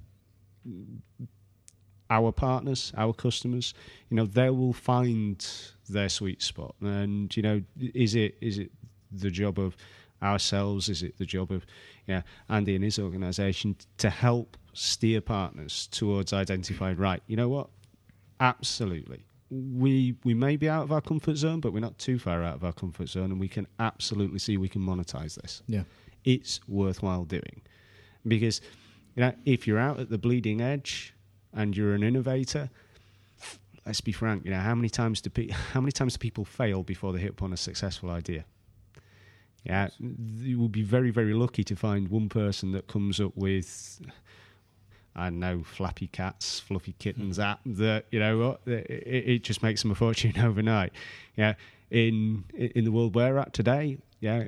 our 2.11 2.33
partners, 2.33 2.93
our 2.97 3.13
customers, 3.13 3.75
you 4.11 4.17
know, 4.17 4.27
they 4.27 4.51
will 4.51 4.73
find 4.73 5.47
their 5.89 6.09
sweet 6.09 6.43
spot. 6.43 6.75
And 6.81 7.35
you 7.37 7.43
know, 7.43 7.63
is 7.79 8.15
it 8.15 8.37
is 8.41 8.59
it 8.59 8.71
the 9.11 9.31
job 9.31 9.59
of 9.59 9.77
ourselves? 10.23 10.89
Is 10.89 11.03
it 11.03 11.19
the 11.19 11.27
job 11.27 11.51
of 11.51 11.67
yeah 12.07 12.23
Andy 12.49 12.75
and 12.75 12.85
his 12.85 12.99
organisation 12.99 13.77
to 13.99 14.11
help 14.11 14.57
steer 14.73 15.21
partners 15.21 15.89
towards 15.91 16.33
identifying 16.33 16.97
right? 16.97 17.23
You 17.27 17.37
know 17.37 17.49
what? 17.49 17.69
Absolutely. 18.39 19.25
We 19.51 20.17
we 20.25 20.35
may 20.35 20.57
be 20.57 20.69
out 20.69 20.83
of 20.83 20.93
our 20.93 21.01
comfort 21.01 21.37
zone, 21.37 21.61
but 21.61 21.73
we're 21.73 21.81
not 21.81 21.99
too 21.99 22.19
far 22.19 22.43
out 22.43 22.55
of 22.57 22.65
our 22.65 22.73
comfort 22.73 23.09
zone, 23.09 23.31
and 23.31 23.39
we 23.41 23.49
can 23.49 23.67
absolutely 23.79 24.39
see 24.39 24.57
we 24.57 24.69
can 24.69 24.83
monetize 24.83 25.41
this. 25.41 25.63
Yeah. 25.67 25.83
it's 26.25 26.61
worthwhile 26.69 27.25
doing. 27.25 27.63
Because 28.27 28.61
you 29.15 29.23
know 29.23 29.33
if 29.45 29.67
you're 29.67 29.79
out 29.79 30.01
at 30.01 30.11
the 30.11 30.19
bleeding 30.19 30.61
edge 30.61 31.15
and 31.55 31.77
you're 31.77 31.95
an 31.95 32.03
innovator 32.03 32.69
let's 33.87 34.01
be 34.01 34.13
frank 34.13 34.45
you 34.45 34.51
know 34.51 34.59
how 34.61 34.75
many 34.75 34.89
times 34.91 35.21
do 35.21 35.31
pe- 35.31 35.49
how 35.73 35.81
many 35.81 35.93
times 35.93 36.15
do 36.15 36.19
people 36.19 36.45
fail 36.45 36.83
before 36.83 37.13
they 37.13 37.21
hit 37.21 37.31
upon 37.31 37.53
a 37.53 37.57
successful 37.57 38.11
idea? 38.11 38.45
Yeah 39.65 39.89
you 39.99 40.59
will 40.59 40.69
be 40.69 40.83
very 40.83 41.11
very 41.11 41.35
lucky 41.35 41.65
to 41.65 41.77
find 41.77 42.09
one 42.09 42.29
person 42.29 42.73
that 42.73 42.89
comes 42.89 43.21
up 43.21 43.33
with 43.37 44.01
I 45.17 45.31
know 45.31 45.63
flappy 45.63 46.09
cats, 46.09 46.61
fluffy 46.61 46.95
kittens 46.99 47.37
hmm. 47.37 47.43
app 47.43 47.61
that 47.65 48.05
you 48.11 48.21
know 48.21 48.43
uh, 48.43 48.49
what 48.49 48.61
it, 48.67 49.03
it 49.27 49.43
just 49.43 49.63
makes 49.63 49.83
them 49.83 49.91
a 49.91 49.95
fortune 49.95 50.39
overnight. 50.39 50.93
Yeah, 51.37 51.55
in 51.91 52.45
in 52.55 52.85
the 52.85 52.93
world 52.93 53.15
we're 53.15 53.39
at 53.39 53.53
today, 53.53 53.99
yeah, 54.21 54.47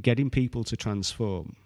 getting 0.00 0.30
people 0.30 0.64
to 0.64 0.76
transform, 0.76 1.56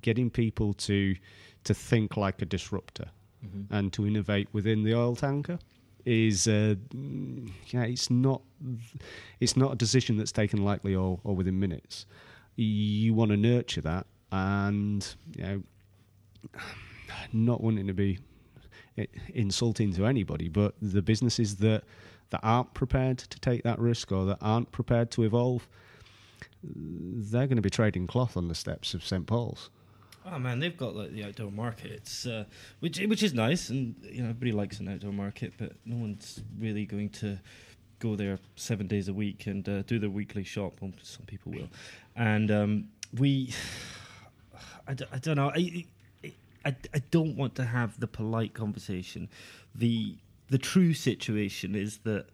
getting 0.00 0.30
people 0.30 0.72
to 0.74 1.16
to 1.64 1.74
think 1.74 2.16
like 2.16 2.40
a 2.40 2.46
disruptor, 2.46 3.10
mm-hmm. 3.44 3.74
and 3.74 3.92
to 3.92 4.06
innovate 4.06 4.48
within 4.52 4.84
the 4.84 4.94
oil 4.94 5.16
tanker 5.16 5.58
is 6.04 6.48
uh, 6.48 6.74
yeah, 7.66 7.82
it's 7.82 8.10
not 8.10 8.42
it's 9.40 9.56
not 9.56 9.72
a 9.72 9.76
decision 9.76 10.16
that's 10.16 10.32
taken 10.32 10.64
lightly 10.64 10.94
or, 10.94 11.20
or 11.24 11.34
within 11.34 11.58
minutes. 11.58 12.06
You 12.56 13.14
want 13.14 13.30
to 13.30 13.36
nurture 13.36 13.80
that, 13.82 14.06
and 14.30 15.06
you 15.36 15.42
know, 15.42 15.62
not 17.32 17.60
wanting 17.60 17.86
to 17.86 17.94
be 17.94 18.18
insulting 19.34 19.92
to 19.94 20.06
anybody, 20.06 20.48
but 20.48 20.74
the 20.80 21.02
businesses 21.02 21.56
that 21.56 21.84
that 22.30 22.40
aren't 22.42 22.72
prepared 22.72 23.18
to 23.18 23.38
take 23.40 23.62
that 23.62 23.78
risk 23.78 24.10
or 24.10 24.24
that 24.24 24.38
aren't 24.40 24.72
prepared 24.72 25.10
to 25.10 25.22
evolve, 25.22 25.68
they're 26.62 27.46
going 27.46 27.56
to 27.56 27.62
be 27.62 27.68
trading 27.70 28.06
cloth 28.06 28.36
on 28.38 28.48
the 28.48 28.54
steps 28.54 28.94
of 28.94 29.04
St 29.04 29.26
Paul's. 29.26 29.68
Oh 30.24 30.38
man, 30.38 30.60
they've 30.60 30.76
got 30.76 30.94
like 30.94 31.12
the 31.12 31.24
outdoor 31.24 31.50
market, 31.50 32.10
uh, 32.30 32.44
which 32.80 32.98
which 33.00 33.22
is 33.22 33.34
nice, 33.34 33.70
and 33.70 33.96
you 34.02 34.22
know 34.22 34.30
everybody 34.30 34.52
likes 34.52 34.78
an 34.80 34.88
outdoor 34.88 35.12
market, 35.12 35.52
but 35.58 35.72
no 35.84 35.96
one's 35.96 36.40
really 36.58 36.86
going 36.86 37.08
to 37.10 37.38
go 37.98 38.14
there 38.16 38.38
seven 38.56 38.86
days 38.86 39.08
a 39.08 39.12
week 39.14 39.46
and 39.46 39.68
uh, 39.68 39.82
do 39.82 39.98
their 39.98 40.10
weekly 40.10 40.44
shop. 40.44 40.74
Well, 40.80 40.92
some 41.02 41.26
people 41.26 41.52
will, 41.52 41.68
and 42.14 42.50
um, 42.50 42.88
we, 43.18 43.52
I, 44.86 44.94
d- 44.94 45.04
I 45.12 45.18
don't 45.18 45.36
know, 45.36 45.50
I, 45.54 45.86
I 46.64 46.76
I 46.94 47.00
don't 47.10 47.36
want 47.36 47.54
to 47.56 47.64
have 47.64 47.98
the 47.98 48.06
polite 48.06 48.54
conversation. 48.54 49.28
The 49.74 50.16
the 50.48 50.58
true 50.58 50.94
situation 50.94 51.74
is 51.74 51.98
that 51.98 52.26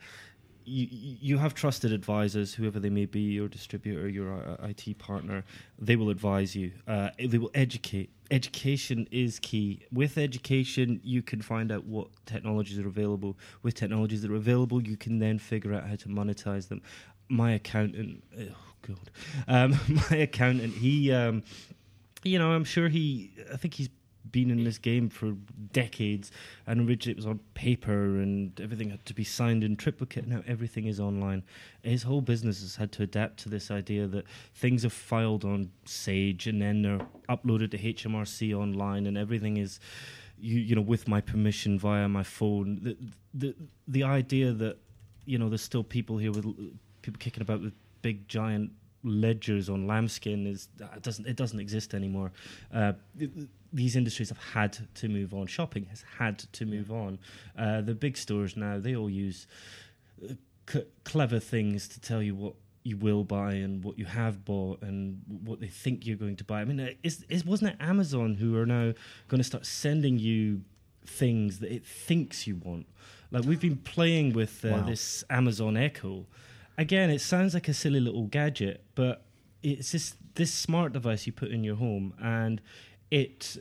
you 0.68 0.86
you 1.20 1.38
have 1.38 1.54
trusted 1.54 1.92
advisors, 1.92 2.54
whoever 2.54 2.78
they 2.78 2.90
may 2.90 3.06
be, 3.06 3.20
your 3.20 3.48
distributor, 3.48 4.08
your 4.08 4.32
uh, 4.34 4.68
IT 4.68 4.98
partner. 4.98 5.44
They 5.78 5.96
will 5.96 6.10
advise 6.10 6.54
you. 6.54 6.72
Uh, 6.86 7.10
they 7.18 7.38
will 7.38 7.50
educate. 7.54 8.10
Education 8.30 9.08
is 9.10 9.38
key. 9.38 9.80
With 9.90 10.18
education, 10.18 11.00
you 11.02 11.22
can 11.22 11.40
find 11.40 11.72
out 11.72 11.84
what 11.84 12.08
technologies 12.26 12.78
are 12.78 12.86
available. 12.86 13.38
With 13.62 13.74
technologies 13.74 14.22
that 14.22 14.30
are 14.30 14.36
available, 14.36 14.82
you 14.82 14.96
can 14.96 15.18
then 15.18 15.38
figure 15.38 15.72
out 15.72 15.88
how 15.88 15.96
to 15.96 16.08
monetize 16.08 16.68
them. 16.68 16.82
My 17.30 17.52
accountant, 17.52 18.22
oh 18.38 18.54
god, 18.86 19.10
um, 19.48 19.78
my 20.10 20.18
accountant, 20.18 20.74
he, 20.74 21.12
um, 21.12 21.42
you 22.22 22.38
know, 22.38 22.52
I'm 22.52 22.64
sure 22.64 22.88
he. 22.88 23.32
I 23.52 23.56
think 23.56 23.74
he's 23.74 23.88
been 24.30 24.50
in 24.50 24.64
this 24.64 24.78
game 24.78 25.08
for 25.08 25.32
decades 25.72 26.30
and 26.66 26.88
originally 26.88 27.12
it 27.12 27.16
was 27.16 27.26
on 27.26 27.40
paper 27.54 27.92
and 27.92 28.60
everything 28.60 28.90
had 28.90 29.04
to 29.06 29.14
be 29.14 29.24
signed 29.24 29.64
in 29.64 29.76
triplicate 29.76 30.26
now 30.26 30.42
everything 30.46 30.86
is 30.86 31.00
online. 31.00 31.42
His 31.82 32.02
whole 32.02 32.20
business 32.20 32.60
has 32.60 32.76
had 32.76 32.92
to 32.92 33.02
adapt 33.02 33.38
to 33.40 33.48
this 33.48 33.70
idea 33.70 34.06
that 34.08 34.24
things 34.54 34.84
are 34.84 34.90
filed 34.90 35.44
on 35.44 35.70
sage 35.84 36.46
and 36.46 36.60
then 36.60 36.82
they're 36.82 37.00
uploaded 37.28 37.70
to 37.70 37.78
hmrc 37.78 38.54
online 38.54 39.06
and 39.06 39.16
everything 39.16 39.56
is 39.56 39.80
you, 40.40 40.58
you 40.58 40.74
know 40.74 40.82
with 40.82 41.08
my 41.08 41.20
permission 41.20 41.78
via 41.78 42.08
my 42.08 42.22
phone. 42.22 42.78
The, 42.82 42.96
the 43.34 43.54
the 43.86 44.02
idea 44.04 44.52
that 44.52 44.78
you 45.24 45.38
know 45.38 45.48
there's 45.48 45.62
still 45.62 45.84
people 45.84 46.18
here 46.18 46.32
with 46.32 46.44
people 47.02 47.18
kicking 47.18 47.42
about 47.42 47.60
with 47.60 47.74
big 48.02 48.28
giant 48.28 48.70
ledgers 49.04 49.68
on 49.68 49.87
lambskin 49.87 50.46
is 50.46 50.68
it 50.96 51.02
doesn't 51.02 51.26
it 51.26 51.37
doesn't 51.37 51.61
exist 51.61 51.94
anymore. 51.94 52.32
Uh, 52.72 52.92
th- 53.18 53.30
these 53.72 53.96
industries 53.96 54.28
have 54.30 54.38
had 54.38 54.76
to 54.94 55.08
move 55.08 55.34
on. 55.34 55.46
Shopping 55.46 55.87
has 55.90 56.02
had 56.18 56.38
to 56.52 56.64
move 56.66 56.90
on. 56.90 57.18
Uh, 57.56 57.80
the 57.82 57.94
big 57.94 58.16
stores 58.16 58.56
now 58.56 58.78
they 58.78 58.96
all 58.96 59.11
use 59.11 59.46
uh, 60.24 60.32
c- 60.70 60.84
clever 61.04 61.38
things 61.38 61.87
to 61.88 62.00
tell 62.00 62.22
you 62.22 62.34
what 62.34 62.54
you 62.84 62.96
will 62.96 63.24
buy 63.24 63.52
and 63.52 63.84
what 63.84 63.98
you 63.98 64.06
have 64.06 64.44
bought 64.44 64.80
and 64.82 65.20
what 65.44 65.61
they 65.61 65.66
think 65.68 66.06
you're 66.06 66.16
going 66.16 66.37
to 66.37 66.44
buy. 66.44 66.61
I 66.62 66.64
mean, 66.64 66.80
uh, 66.80 66.90
is, 67.02 67.24
is 67.28 67.44
wasn't 67.44 67.72
it 67.72 67.76
Amazon 67.80 68.34
who 68.37 68.56
are 68.56 68.64
now 68.66 68.94
going 69.28 69.38
to 69.38 69.44
start 69.44 69.66
sending 69.66 70.18
you 70.18 70.62
things 71.04 71.58
that 71.58 71.70
it 71.70 71.84
thinks 71.84 72.46
you 72.46 72.56
want? 72.56 72.87
Like 73.30 73.44
we've 73.44 73.61
been 73.61 73.76
playing 73.76 74.32
with 74.32 74.64
uh, 74.64 74.68
Wow. 74.70 74.80
this 74.87 75.22
Amazon 75.28 75.76
Echo. 75.76 76.24
Again, 76.78 77.10
it 77.10 77.20
sounds 77.20 77.52
like 77.54 77.68
a 77.68 77.74
silly 77.74 78.00
little 78.00 78.26
gadget, 78.28 78.84
but 78.94 79.24
it's 79.62 79.92
this 79.92 80.14
this 80.36 80.54
smart 80.54 80.92
device 80.92 81.26
you 81.26 81.32
put 81.32 81.50
in 81.50 81.64
your 81.64 81.76
home, 81.76 82.14
and 82.22 82.60
it 83.10 83.56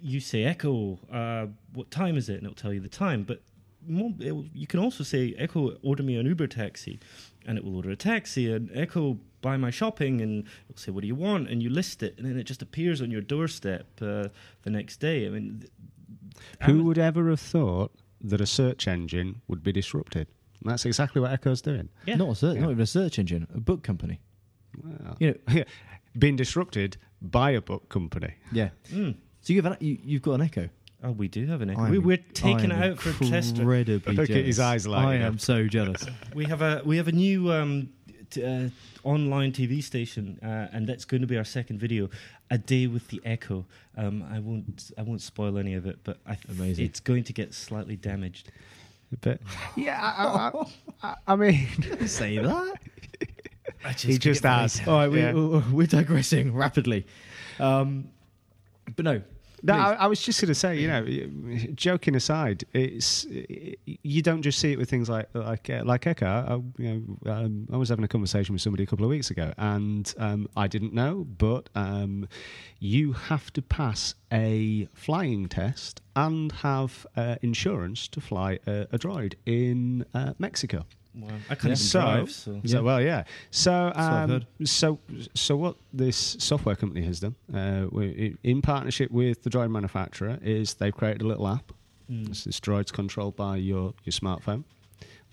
you 0.00 0.20
say 0.20 0.44
Echo, 0.44 0.98
uh, 1.10 1.46
what 1.72 1.90
time 1.90 2.16
is 2.16 2.28
it, 2.28 2.34
and 2.34 2.42
it'll 2.44 2.54
tell 2.54 2.72
you 2.72 2.80
the 2.80 2.88
time. 2.88 3.22
But 3.22 3.40
more, 3.86 4.12
it 4.20 4.34
you 4.52 4.66
can 4.66 4.80
also 4.80 5.02
say 5.02 5.34
Echo, 5.38 5.76
order 5.82 6.02
me 6.02 6.16
an 6.16 6.26
Uber 6.26 6.46
taxi, 6.46 6.98
and 7.46 7.56
it 7.56 7.64
will 7.64 7.76
order 7.76 7.90
a 7.90 7.96
taxi. 7.96 8.52
And 8.52 8.70
Echo, 8.74 9.18
buy 9.40 9.56
my 9.56 9.70
shopping, 9.70 10.20
and 10.20 10.44
it'll 10.68 10.78
say 10.78 10.90
what 10.92 11.00
do 11.00 11.06
you 11.06 11.14
want, 11.14 11.48
and 11.48 11.62
you 11.62 11.70
list 11.70 12.02
it, 12.02 12.16
and 12.18 12.26
then 12.26 12.38
it 12.38 12.44
just 12.44 12.60
appears 12.60 13.00
on 13.00 13.10
your 13.10 13.22
doorstep 13.22 13.86
uh, 14.02 14.28
the 14.62 14.70
next 14.70 14.98
day. 14.98 15.26
I 15.26 15.30
mean, 15.30 15.60
th- 15.60 15.72
Who 16.64 16.82
Amaz- 16.82 16.84
would 16.84 16.98
ever 16.98 17.30
have 17.30 17.40
thought 17.40 17.92
that 18.20 18.40
a 18.40 18.46
search 18.46 18.86
engine 18.86 19.40
would 19.48 19.62
be 19.62 19.72
disrupted? 19.72 20.26
And 20.62 20.70
that's 20.72 20.84
exactly 20.84 21.20
what 21.20 21.30
Echo's 21.32 21.62
doing. 21.62 21.88
Yeah. 22.06 22.16
Not 22.16 22.30
a 22.30 22.34
search, 22.34 22.54
Yeah. 22.56 22.62
not 22.62 22.70
even 22.72 22.82
a 22.82 22.86
search 22.86 23.18
engine, 23.18 23.46
a 23.54 23.60
book 23.60 23.82
company. 23.82 24.20
Well, 24.82 25.16
You 25.20 25.38
know, 25.48 25.64
being 26.18 26.36
disrupted 26.36 26.96
by 27.22 27.50
a 27.52 27.60
book 27.60 27.88
company. 27.88 28.34
yeah. 28.52 28.70
Mm. 28.90 29.14
So 29.40 29.52
you 29.52 29.62
have 29.62 29.72
an, 29.72 29.78
you, 29.80 29.98
you've 30.02 30.22
got 30.22 30.32
an 30.34 30.42
Echo. 30.42 30.68
Oh, 31.02 31.12
we 31.12 31.28
do 31.28 31.46
have 31.46 31.62
an 31.62 31.70
Echo. 31.70 31.88
We, 31.88 31.98
we're 31.98 32.16
taking 32.34 32.72
it 32.72 32.84
out 32.84 32.98
for 32.98 33.10
a 33.10 33.28
test. 33.28 33.54
drive. 33.54 33.60
Incredibly 33.88 34.14
Look 34.16 34.30
at 34.30 34.44
his 34.44 34.58
eyes 34.58 34.86
lighting 34.86 35.22
I 35.22 35.26
am 35.26 35.34
up. 35.34 35.40
so 35.40 35.66
jealous. 35.68 36.04
We 36.34 36.44
have 36.46 36.60
a 36.60 36.82
we 36.84 36.96
have 36.96 37.06
a 37.08 37.12
new 37.12 37.52
um, 37.52 37.90
t- 38.30 38.44
uh, 38.44 38.68
online 39.04 39.52
TV 39.52 39.82
station, 39.82 40.38
uh, 40.42 40.66
and 40.72 40.86
that's 40.88 41.04
going 41.04 41.20
to 41.20 41.26
be 41.28 41.36
our 41.38 41.44
second 41.44 41.78
video. 41.78 42.10
A 42.50 42.58
day 42.58 42.88
with 42.88 43.06
the 43.08 43.20
Echo. 43.24 43.64
Um, 43.96 44.24
I 44.28 44.40
won't 44.40 44.90
I 44.98 45.02
won't 45.02 45.22
spoil 45.22 45.56
any 45.56 45.74
of 45.74 45.86
it, 45.86 46.00
but 46.02 46.18
I 46.26 46.34
th- 46.34 46.58
Amazing. 46.58 46.84
it's 46.86 46.98
going 47.00 47.22
to 47.24 47.32
get 47.32 47.54
slightly 47.54 47.94
damaged. 47.96 48.50
But 49.20 49.40
yeah, 49.76 49.98
I, 50.00 50.26
I, 50.52 50.64
I, 51.02 51.14
I 51.32 51.36
mean, 51.36 51.66
Say 52.06 52.38
that. 52.38 52.74
Just 53.92 54.04
he 54.04 54.18
just 54.18 54.42
get 54.42 54.52
has. 54.52 54.80
All 54.86 54.94
right, 54.98 55.10
we, 55.10 55.20
Yeah. 55.20 55.32
we- 55.32 55.58
we're 55.72 55.86
digressing 55.86 56.54
rapidly. 56.54 57.06
Um, 57.58 58.08
but 58.96 59.04
no, 59.04 59.22
No, 59.62 59.74
I, 59.74 59.92
I 59.94 60.06
was 60.06 60.20
just 60.20 60.40
going 60.40 60.48
to 60.48 60.54
say, 60.54 60.78
you 60.78 60.88
know, 60.88 61.04
joking 61.74 62.14
aside, 62.14 62.64
it's 62.72 63.26
you 63.26 64.22
don't 64.22 64.42
just 64.42 64.58
see 64.58 64.72
it 64.72 64.78
with 64.78 64.88
things 64.90 65.08
like 65.08 65.28
like 65.34 65.68
uh, 65.70 65.82
like 65.84 66.06
Echo. 66.06 66.26
I, 66.26 66.82
you 66.82 67.18
know, 67.24 67.32
um, 67.32 67.68
I 67.72 67.76
was 67.76 67.88
having 67.88 68.04
a 68.04 68.08
conversation 68.08 68.52
with 68.54 68.62
somebody 68.62 68.84
a 68.84 68.86
couple 68.86 69.04
of 69.04 69.10
weeks 69.10 69.30
ago, 69.30 69.52
and 69.58 70.12
um, 70.18 70.48
I 70.56 70.66
didn't 70.66 70.94
know, 70.94 71.26
but 71.38 71.68
um, 71.74 72.28
you 72.78 73.12
have 73.12 73.52
to 73.54 73.62
pass 73.62 74.14
a 74.32 74.88
flying 74.94 75.48
test 75.48 76.00
and 76.16 76.52
have 76.52 77.06
uh, 77.16 77.36
insurance 77.42 78.08
to 78.08 78.20
fly 78.20 78.58
a, 78.66 78.86
a 78.92 78.98
droid 78.98 79.34
in 79.46 80.04
uh, 80.14 80.34
Mexico. 80.38 80.84
Wow. 81.18 81.28
I 81.50 81.54
can't 81.54 81.64
even 81.66 81.76
So, 81.76 82.00
drive, 82.00 82.30
so. 82.30 82.60
so 82.64 82.82
well, 82.82 83.02
yeah. 83.02 83.24
So, 83.50 83.86
what 83.86 83.96
um, 83.96 84.46
so, 84.64 84.98
so 85.34 85.56
what 85.56 85.76
this 85.92 86.36
software 86.38 86.76
company 86.76 87.04
has 87.04 87.20
done, 87.20 87.34
uh, 87.52 87.88
in 88.44 88.62
partnership 88.62 89.10
with 89.10 89.42
the 89.42 89.50
droid 89.50 89.70
manufacturer, 89.70 90.38
is 90.42 90.74
they've 90.74 90.94
created 90.94 91.22
a 91.22 91.26
little 91.26 91.48
app. 91.48 91.72
Mm. 92.10 92.28
This, 92.28 92.44
this 92.44 92.60
droid's 92.60 92.92
controlled 92.92 93.36
by 93.36 93.56
your 93.56 93.94
your 94.04 94.12
smartphone. 94.12 94.64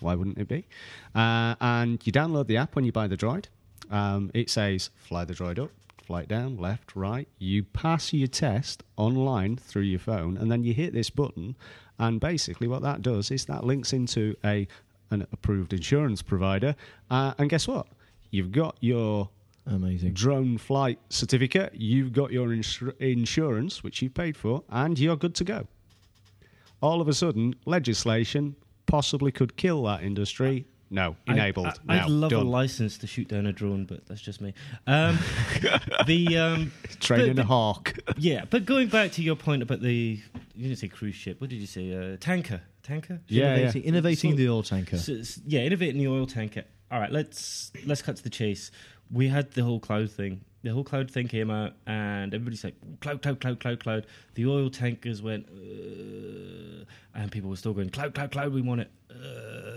Why 0.00 0.14
wouldn't 0.14 0.38
it 0.38 0.48
be? 0.48 0.66
Uh, 1.14 1.54
and 1.60 2.04
you 2.06 2.12
download 2.12 2.48
the 2.48 2.56
app 2.58 2.74
when 2.76 2.84
you 2.84 2.92
buy 2.92 3.06
the 3.06 3.16
droid. 3.16 3.46
Um, 3.90 4.30
it 4.34 4.50
says 4.50 4.90
fly 4.96 5.24
the 5.24 5.32
droid 5.34 5.58
up, 5.58 5.70
fly 6.02 6.22
it 6.22 6.28
down, 6.28 6.56
left, 6.58 6.94
right. 6.96 7.28
You 7.38 7.62
pass 7.62 8.12
your 8.12 8.28
test 8.28 8.82
online 8.96 9.56
through 9.56 9.82
your 9.82 10.00
phone, 10.00 10.36
and 10.36 10.50
then 10.50 10.64
you 10.64 10.74
hit 10.74 10.92
this 10.92 11.10
button. 11.10 11.56
And 11.98 12.20
basically, 12.20 12.68
what 12.68 12.82
that 12.82 13.00
does 13.00 13.30
is 13.30 13.46
that 13.46 13.64
links 13.64 13.94
into 13.94 14.36
a 14.44 14.68
an 15.10 15.26
approved 15.32 15.72
insurance 15.72 16.22
provider. 16.22 16.74
Uh, 17.10 17.34
and 17.38 17.48
guess 17.50 17.68
what? 17.68 17.86
You've 18.30 18.52
got 18.52 18.76
your 18.80 19.30
Amazing. 19.66 20.12
drone 20.12 20.58
flight 20.58 20.98
certificate, 21.10 21.74
you've 21.74 22.12
got 22.12 22.30
your 22.32 22.48
insur- 22.48 22.96
insurance, 23.00 23.82
which 23.82 24.02
you've 24.02 24.14
paid 24.14 24.36
for, 24.36 24.62
and 24.68 24.98
you're 24.98 25.16
good 25.16 25.34
to 25.36 25.44
go. 25.44 25.66
All 26.80 27.00
of 27.00 27.08
a 27.08 27.14
sudden, 27.14 27.54
legislation 27.64 28.54
possibly 28.86 29.32
could 29.32 29.56
kill 29.56 29.82
that 29.84 30.02
industry. 30.02 30.66
No, 30.88 31.16
enabled. 31.26 31.66
I, 31.66 31.72
I, 31.88 31.96
now, 31.96 32.04
I'd 32.04 32.10
love 32.10 32.30
done. 32.30 32.46
a 32.46 32.48
license 32.48 32.96
to 32.98 33.06
shoot 33.08 33.26
down 33.28 33.46
a 33.46 33.52
drone, 33.52 33.84
but 33.86 34.06
that's 34.06 34.20
just 34.20 34.40
me. 34.40 34.54
Um, 34.86 35.18
the 36.06 36.38
um, 36.38 36.72
Training 37.00 37.34
but- 37.36 37.42
a 37.42 37.44
hawk. 37.46 37.94
yeah, 38.16 38.44
but 38.48 38.64
going 38.66 38.88
back 38.88 39.10
to 39.12 39.22
your 39.22 39.34
point 39.36 39.62
about 39.62 39.80
the 39.80 40.20
you 40.54 40.62
didn't 40.68 40.78
say 40.78 40.88
cruise 40.88 41.14
ship. 41.16 41.40
What 41.40 41.50
did 41.50 41.56
you 41.56 41.66
say? 41.66 41.92
Uh, 41.92 42.16
tanker, 42.20 42.60
tanker. 42.82 43.20
Yeah, 43.26 43.42
yeah. 43.42 43.54
innovating, 43.62 43.82
innovating 43.82 44.30
So- 44.32 44.36
the 44.36 44.48
oil 44.48 44.62
tanker. 44.62 44.98
So 44.98 45.12
it's- 45.12 45.40
yeah, 45.46 45.60
innovating 45.62 45.98
the 45.98 46.08
oil 46.08 46.26
tanker. 46.26 46.64
All 46.90 47.00
right, 47.00 47.10
let's 47.10 47.72
let's 47.84 48.00
cut 48.02 48.16
to 48.18 48.22
the 48.22 48.30
chase. 48.30 48.70
We 49.10 49.26
had 49.28 49.50
the 49.52 49.64
whole 49.64 49.80
cloud 49.80 50.10
thing. 50.10 50.42
The 50.62 50.72
whole 50.72 50.84
cloud 50.84 51.10
thing 51.10 51.26
came 51.28 51.50
out, 51.50 51.74
and 51.86 52.34
everybody's 52.34 52.64
like, 52.64 52.74
cloud, 53.00 53.22
cloud, 53.22 53.40
cloud, 53.40 53.60
cloud, 53.60 53.80
cloud. 53.80 54.06
The 54.34 54.46
oil 54.46 54.68
tankers 54.68 55.22
went, 55.22 55.46
uh, 55.48 56.84
and 57.14 57.30
people 57.30 57.50
were 57.50 57.56
still 57.56 57.72
going, 57.72 57.90
cloud, 57.90 58.14
cloud, 58.14 58.32
cloud. 58.32 58.52
We 58.52 58.62
want 58.62 58.80
it. 58.82 58.90
Uh. 59.10 59.75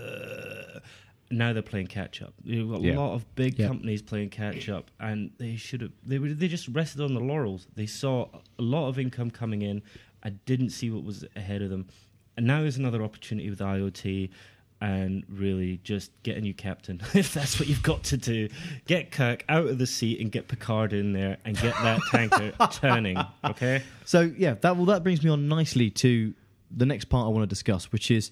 Now 1.32 1.54
they're 1.54 1.62
playing 1.62 1.88
catch 1.88 2.22
up. 2.22 2.34
You've 2.44 2.70
got 2.72 2.80
a 2.80 2.84
Yeah. 2.84 2.98
lot 2.98 3.14
of 3.14 3.36
big 3.36 3.60
Yeah. 3.60 3.68
companies 3.68 4.02
playing 4.02 4.30
catch 4.30 4.68
up, 4.70 4.90
and 5.00 5.32
they 5.38 5.56
should 5.58 5.82
have. 5.82 5.92
They 6.06 6.18
were. 6.20 6.30
They 6.30 6.48
just 6.48 6.68
rested 6.70 7.02
on 7.02 7.14
the 7.14 7.20
laurels. 7.20 7.68
They 7.76 7.86
saw 7.86 8.28
a 8.58 8.62
lot 8.62 8.88
of 8.88 8.98
income 8.98 9.30
coming 9.30 9.62
in. 9.62 9.82
I 10.24 10.32
didn't 10.32 10.72
see 10.72 10.90
what 10.90 11.04
was 11.04 11.24
ahead 11.36 11.62
of 11.62 11.70
them, 11.70 11.88
and 12.36 12.48
now 12.48 12.62
there's 12.62 12.78
another 12.78 13.04
opportunity 13.04 13.50
with 13.50 13.60
IoT 13.60 14.30
and 14.82 15.26
really 15.28 15.78
just 15.84 16.10
get 16.24 16.38
a 16.38 16.42
new 16.42 16.54
captain 16.54 17.02
if 17.14 17.34
that's 17.34 17.60
what 17.60 17.68
you've 17.68 17.84
got 17.84 18.02
to 18.06 18.16
do. 18.18 18.48
Get 18.86 19.12
Kirk 19.12 19.44
out 19.50 19.68
of 19.68 19.78
the 19.78 19.86
seat 19.86 20.22
and 20.22 20.32
get 20.32 20.48
Picard 20.48 20.94
in 20.94 21.12
there 21.12 21.38
and 21.44 21.56
get 21.58 21.74
that 21.84 22.00
tanker 22.10 22.54
turning. 22.72 23.18
Okay. 23.44 23.84
So 24.06 24.22
yeah, 24.38 24.54
that 24.62 24.78
well 24.78 24.86
that 24.86 25.04
brings 25.04 25.22
me 25.24 25.30
on 25.30 25.48
nicely 25.50 25.90
to 25.92 26.34
the 26.72 26.86
next 26.86 27.06
part 27.06 27.26
I 27.26 27.30
want 27.30 27.44
to 27.44 27.48
discuss, 27.48 27.92
which 27.92 28.10
is 28.10 28.32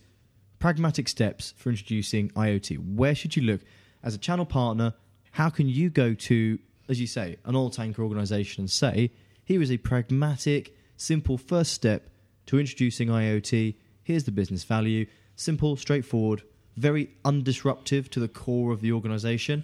pragmatic 0.59 1.07
steps 1.07 1.53
for 1.57 1.69
introducing 1.69 2.29
IoT. 2.29 2.95
Where 2.95 3.15
should 3.15 3.35
you 3.35 3.43
look 3.43 3.61
as 4.03 4.15
a 4.15 4.17
channel 4.17 4.45
partner? 4.45 4.93
How 5.31 5.49
can 5.49 5.67
you 5.67 5.89
go 5.89 6.13
to, 6.13 6.59
as 6.89 6.99
you 6.99 7.07
say, 7.07 7.37
an 7.45 7.55
oil 7.55 7.69
tanker 7.69 8.03
organization 8.03 8.61
and 8.61 8.71
say, 8.71 9.11
here 9.43 9.61
is 9.61 9.71
a 9.71 9.77
pragmatic, 9.77 10.75
simple 10.97 11.37
first 11.37 11.73
step 11.73 12.09
to 12.47 12.59
introducing 12.59 13.09
IoT. 13.09 13.75
Here's 14.03 14.23
the 14.23 14.31
business 14.31 14.63
value. 14.63 15.05
Simple, 15.35 15.77
straightforward, 15.77 16.41
very 16.75 17.11
undisruptive 17.23 18.09
to 18.09 18.19
the 18.19 18.27
core 18.27 18.71
of 18.71 18.81
the 18.81 18.91
organization, 18.91 19.63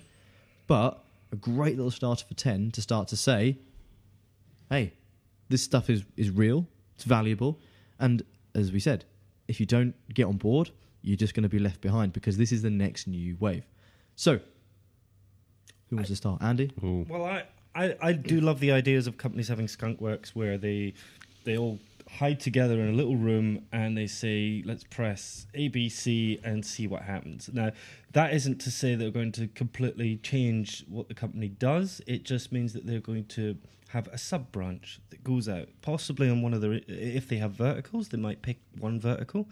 but 0.68 1.04
a 1.32 1.36
great 1.36 1.76
little 1.78 1.92
starter 1.92 2.26
for 2.26 2.36
10 2.36 2.72
to 2.72 2.82
start 2.82 3.08
to 3.08 3.18
say, 3.18 3.58
hey, 4.70 4.94
this 5.50 5.64
stuff 5.64 5.90
is, 5.90 6.04
is 6.16 6.30
real, 6.30 6.68
it's 6.96 7.06
valuable, 7.06 7.60
and 8.00 8.24
as 8.54 8.72
we 8.72 8.80
said, 8.80 9.06
if 9.48 9.60
you 9.60 9.66
don't 9.66 9.96
get 10.14 10.26
on 10.26 10.38
board, 10.38 10.70
you're 11.04 11.18
just 11.18 11.34
going 11.34 11.44
to 11.44 11.50
be 11.50 11.60
left 11.60 11.82
behind 11.82 12.14
because 12.14 12.38
this 12.38 12.52
is 12.52 12.62
the 12.62 12.70
next 12.70 13.08
new 13.08 13.38
wave. 13.40 13.66
So, 14.16 14.40
who 15.90 15.98
wants 15.98 16.10
to 16.10 16.16
start? 16.16 16.42
Andy? 16.42 16.72
Ooh. 16.84 17.06
Well, 17.08 17.26
I, 17.26 17.44
I, 17.76 17.96
I 18.02 18.14
do 18.14 18.40
love 18.40 18.60
the 18.60 18.72
ideas 18.72 19.06
of 19.06 19.18
companies 19.18 19.48
having 19.48 19.68
skunk 19.68 20.02
works 20.02 20.36
where 20.36 20.58
they 20.58 20.94
they 21.44 21.58
all 21.58 21.78
hide 22.10 22.40
together 22.40 22.80
in 22.80 22.90
a 22.90 22.92
little 22.92 23.16
room 23.16 23.66
and 23.72 23.98
they 23.98 24.08
say, 24.08 24.62
let's 24.66 24.84
press 24.84 25.48
ABC 25.56 26.40
and 26.44 26.66
see 26.66 26.88
what 26.88 27.02
happens. 27.02 27.50
Now, 27.52 27.72
that 28.12 28.34
isn't 28.34 28.62
to 28.62 28.72
say 28.72 28.96
they're 28.96 29.10
going 29.10 29.32
to 29.34 29.48
completely 29.50 30.18
change 30.18 30.86
what 30.88 31.08
the 31.08 31.16
company 31.16 31.50
does. 31.50 32.02
It 32.06 32.24
just 32.24 32.52
means 32.52 32.74
that 32.74 32.86
they're 32.86 33.00
going 33.00 33.26
to 33.26 33.58
have 33.90 34.08
a 34.08 34.18
sub 34.18 34.52
branch 34.52 35.00
that 35.10 35.24
goes 35.24 35.50
out, 35.50 35.68
possibly 35.82 36.30
on 36.30 36.42
one 36.42 36.54
of 36.54 36.62
the. 36.62 36.84
If 36.88 37.28
they 37.28 37.38
have 37.38 37.52
verticals, 37.52 38.10
they 38.10 38.18
might 38.18 38.42
pick 38.42 38.60
one 38.80 39.00
vertical. 39.00 39.48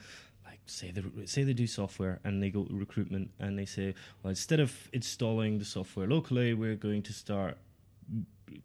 Say 0.65 0.91
they 0.91 1.25
say 1.25 1.43
they 1.43 1.53
do 1.53 1.67
software 1.67 2.19
and 2.23 2.41
they 2.41 2.49
go 2.49 2.63
to 2.63 2.73
recruitment 2.73 3.31
and 3.39 3.57
they 3.57 3.65
say, 3.65 3.93
well, 4.21 4.29
instead 4.29 4.59
of 4.59 4.89
installing 4.93 5.59
the 5.59 5.65
software 5.65 6.07
locally, 6.07 6.53
we're 6.53 6.75
going 6.75 7.01
to 7.03 7.13
start 7.13 7.57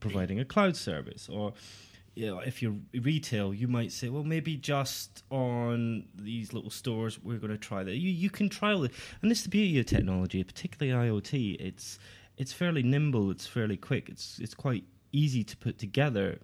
providing 0.00 0.40
a 0.40 0.44
cloud 0.44 0.76
service 0.76 1.28
or 1.28 1.52
you 2.16 2.26
know, 2.26 2.38
if 2.38 2.62
you're 2.62 2.74
retail, 3.02 3.52
you 3.52 3.68
might 3.68 3.92
say, 3.92 4.08
well, 4.08 4.24
maybe 4.24 4.56
just 4.56 5.22
on 5.30 6.06
these 6.14 6.54
little 6.54 6.70
stores, 6.70 7.22
we're 7.22 7.36
going 7.36 7.52
to 7.52 7.58
try 7.58 7.84
that. 7.84 7.94
You 7.94 8.10
you 8.10 8.30
can 8.30 8.48
trial 8.48 8.84
it, 8.84 8.92
and 9.20 9.30
this 9.30 9.38
is 9.38 9.44
the 9.44 9.50
beauty 9.50 9.78
of 9.78 9.86
technology, 9.86 10.42
particularly 10.42 11.10
IoT. 11.10 11.60
It's 11.60 11.98
it's 12.38 12.54
fairly 12.54 12.82
nimble, 12.82 13.30
it's 13.30 13.46
fairly 13.46 13.76
quick, 13.76 14.08
it's 14.08 14.38
it's 14.38 14.54
quite 14.54 14.84
easy 15.12 15.44
to 15.44 15.56
put 15.58 15.78
together. 15.78 16.38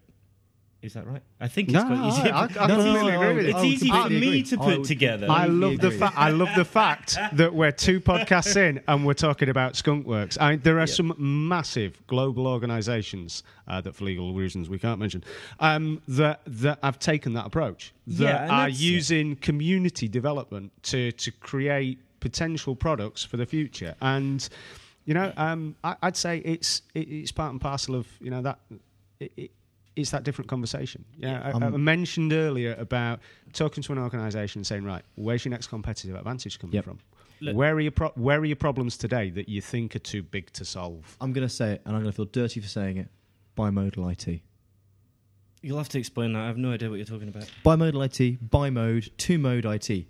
Is 0.82 0.94
that 0.94 1.06
right? 1.06 1.22
I 1.40 1.46
think 1.46 1.68
it's 1.68 1.74
No, 1.74 1.86
quite 1.86 2.08
easy. 2.08 2.22
I- 2.30 2.40
I- 2.40 2.40
I 2.42 2.44
it's 2.46 2.54
completely 2.56 2.90
easy, 2.90 3.08
agree 3.14 3.34
with 3.34 3.44
you. 3.44 3.50
it's 3.50 3.54
I 3.56 3.60
would 3.62 3.66
easy 3.72 3.88
for 3.88 4.08
me 4.10 4.16
agree. 4.16 4.42
to 4.42 4.56
put 4.58 4.78
would 4.78 4.84
together. 4.86 5.26
I 5.30 5.46
love 5.46 5.78
the 5.78 5.90
fact. 5.92 6.18
I 6.18 6.30
love 6.30 6.48
the 6.56 6.64
fact 6.64 7.18
that 7.34 7.54
we're 7.54 7.70
two 7.70 8.00
podcasts 8.00 8.56
in 8.56 8.80
and 8.88 9.06
we're 9.06 9.14
talking 9.14 9.48
about 9.48 9.74
skunkworks. 9.74 10.36
I 10.40 10.50
mean, 10.50 10.60
there 10.64 10.80
are 10.80 10.86
some 10.88 11.14
massive 11.18 12.04
global 12.08 12.48
organisations 12.48 13.44
uh, 13.68 13.80
that, 13.80 13.94
for 13.94 14.04
legal 14.04 14.34
reasons, 14.34 14.68
we 14.68 14.78
can't 14.80 14.98
mention 14.98 15.22
um, 15.60 16.02
that 16.08 16.40
that 16.46 16.78
have 16.82 16.98
taken 16.98 17.32
that 17.34 17.46
approach. 17.46 17.92
That 18.08 18.48
Yeah, 18.48 18.52
are 18.52 18.68
using 18.68 19.36
community 19.36 20.08
development 20.08 20.72
to 20.84 21.12
to 21.12 21.30
create 21.30 22.00
potential 22.18 22.74
products 22.74 23.22
for 23.24 23.36
the 23.36 23.46
future. 23.46 23.94
And 24.00 24.48
you 25.04 25.14
know, 25.14 25.32
um, 25.36 25.76
I, 25.84 25.94
I'd 26.02 26.16
say 26.16 26.38
it's 26.38 26.82
it, 26.94 27.08
it's 27.08 27.30
part 27.30 27.52
and 27.52 27.60
parcel 27.60 27.94
of 27.94 28.08
you 28.20 28.30
know 28.32 28.42
that. 28.42 28.58
It, 29.20 29.32
it, 29.36 29.50
it's 29.96 30.10
that 30.10 30.22
different 30.24 30.48
conversation. 30.48 31.04
Yeah, 31.18 31.40
I, 31.42 31.50
I 31.50 31.52
Um, 31.52 31.84
mentioned 31.84 32.32
earlier 32.32 32.74
about 32.78 33.20
talking 33.52 33.82
to 33.82 33.92
an 33.92 33.98
organisation 33.98 34.60
and 34.60 34.66
saying, 34.66 34.84
right, 34.84 35.02
where's 35.16 35.44
your 35.44 35.50
next 35.50 35.66
competitive 35.68 36.14
advantage 36.16 36.58
coming 36.58 36.74
Yep. 36.74 36.84
from? 36.84 36.98
Look- 37.40 37.56
where 37.56 37.74
are 37.74 37.80
your 37.80 37.90
pro- 37.92 38.12
where 38.14 38.38
are 38.38 38.44
your 38.44 38.56
problems 38.56 38.96
today 38.96 39.28
that 39.30 39.48
you 39.48 39.60
think 39.60 39.94
are 39.96 39.98
too 40.00 40.22
big 40.22 40.50
to 40.52 40.64
solve? 40.64 41.16
I'm 41.20 41.32
going 41.32 41.46
to 41.46 41.52
say 41.54 41.72
it, 41.72 41.82
and 41.84 41.94
I'm 41.96 42.02
going 42.02 42.12
to 42.12 42.16
feel 42.16 42.24
dirty 42.26 42.60
for 42.60 42.68
saying 42.68 42.96
it. 42.98 43.08
Bimodal 43.56 44.10
IT. 44.12 44.40
You'll 45.60 45.78
have 45.78 45.88
to 45.90 45.98
explain 45.98 46.32
that. 46.32 46.40
I 46.42 46.46
have 46.46 46.56
no 46.58 46.72
idea 46.72 46.88
what 46.88 46.96
you're 46.96 47.04
talking 47.06 47.28
about. 47.28 47.50
Bimodal 47.64 48.04
IT, 48.04 48.48
bimode, 48.50 49.10
two 49.16 49.38
mode 49.38 49.64
IT. 49.64 50.06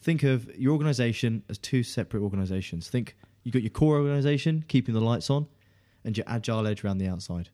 Think 0.00 0.22
of 0.22 0.48
your 0.56 0.72
organization 0.72 1.42
as 1.48 1.58
two 1.58 1.82
separate 1.82 2.22
organizations. 2.22 2.88
Think 2.88 3.16
you've 3.42 3.52
got 3.52 3.62
your 3.62 3.70
core 3.70 3.96
organization, 3.98 4.64
keeping 4.68 4.94
the 4.94 5.00
lights 5.00 5.30
on, 5.30 5.46
and 6.04 6.16
your 6.16 6.24
agile 6.28 6.66
edge 6.66 6.84
around 6.84 6.98
the 6.98 7.06
outside. 7.08 7.50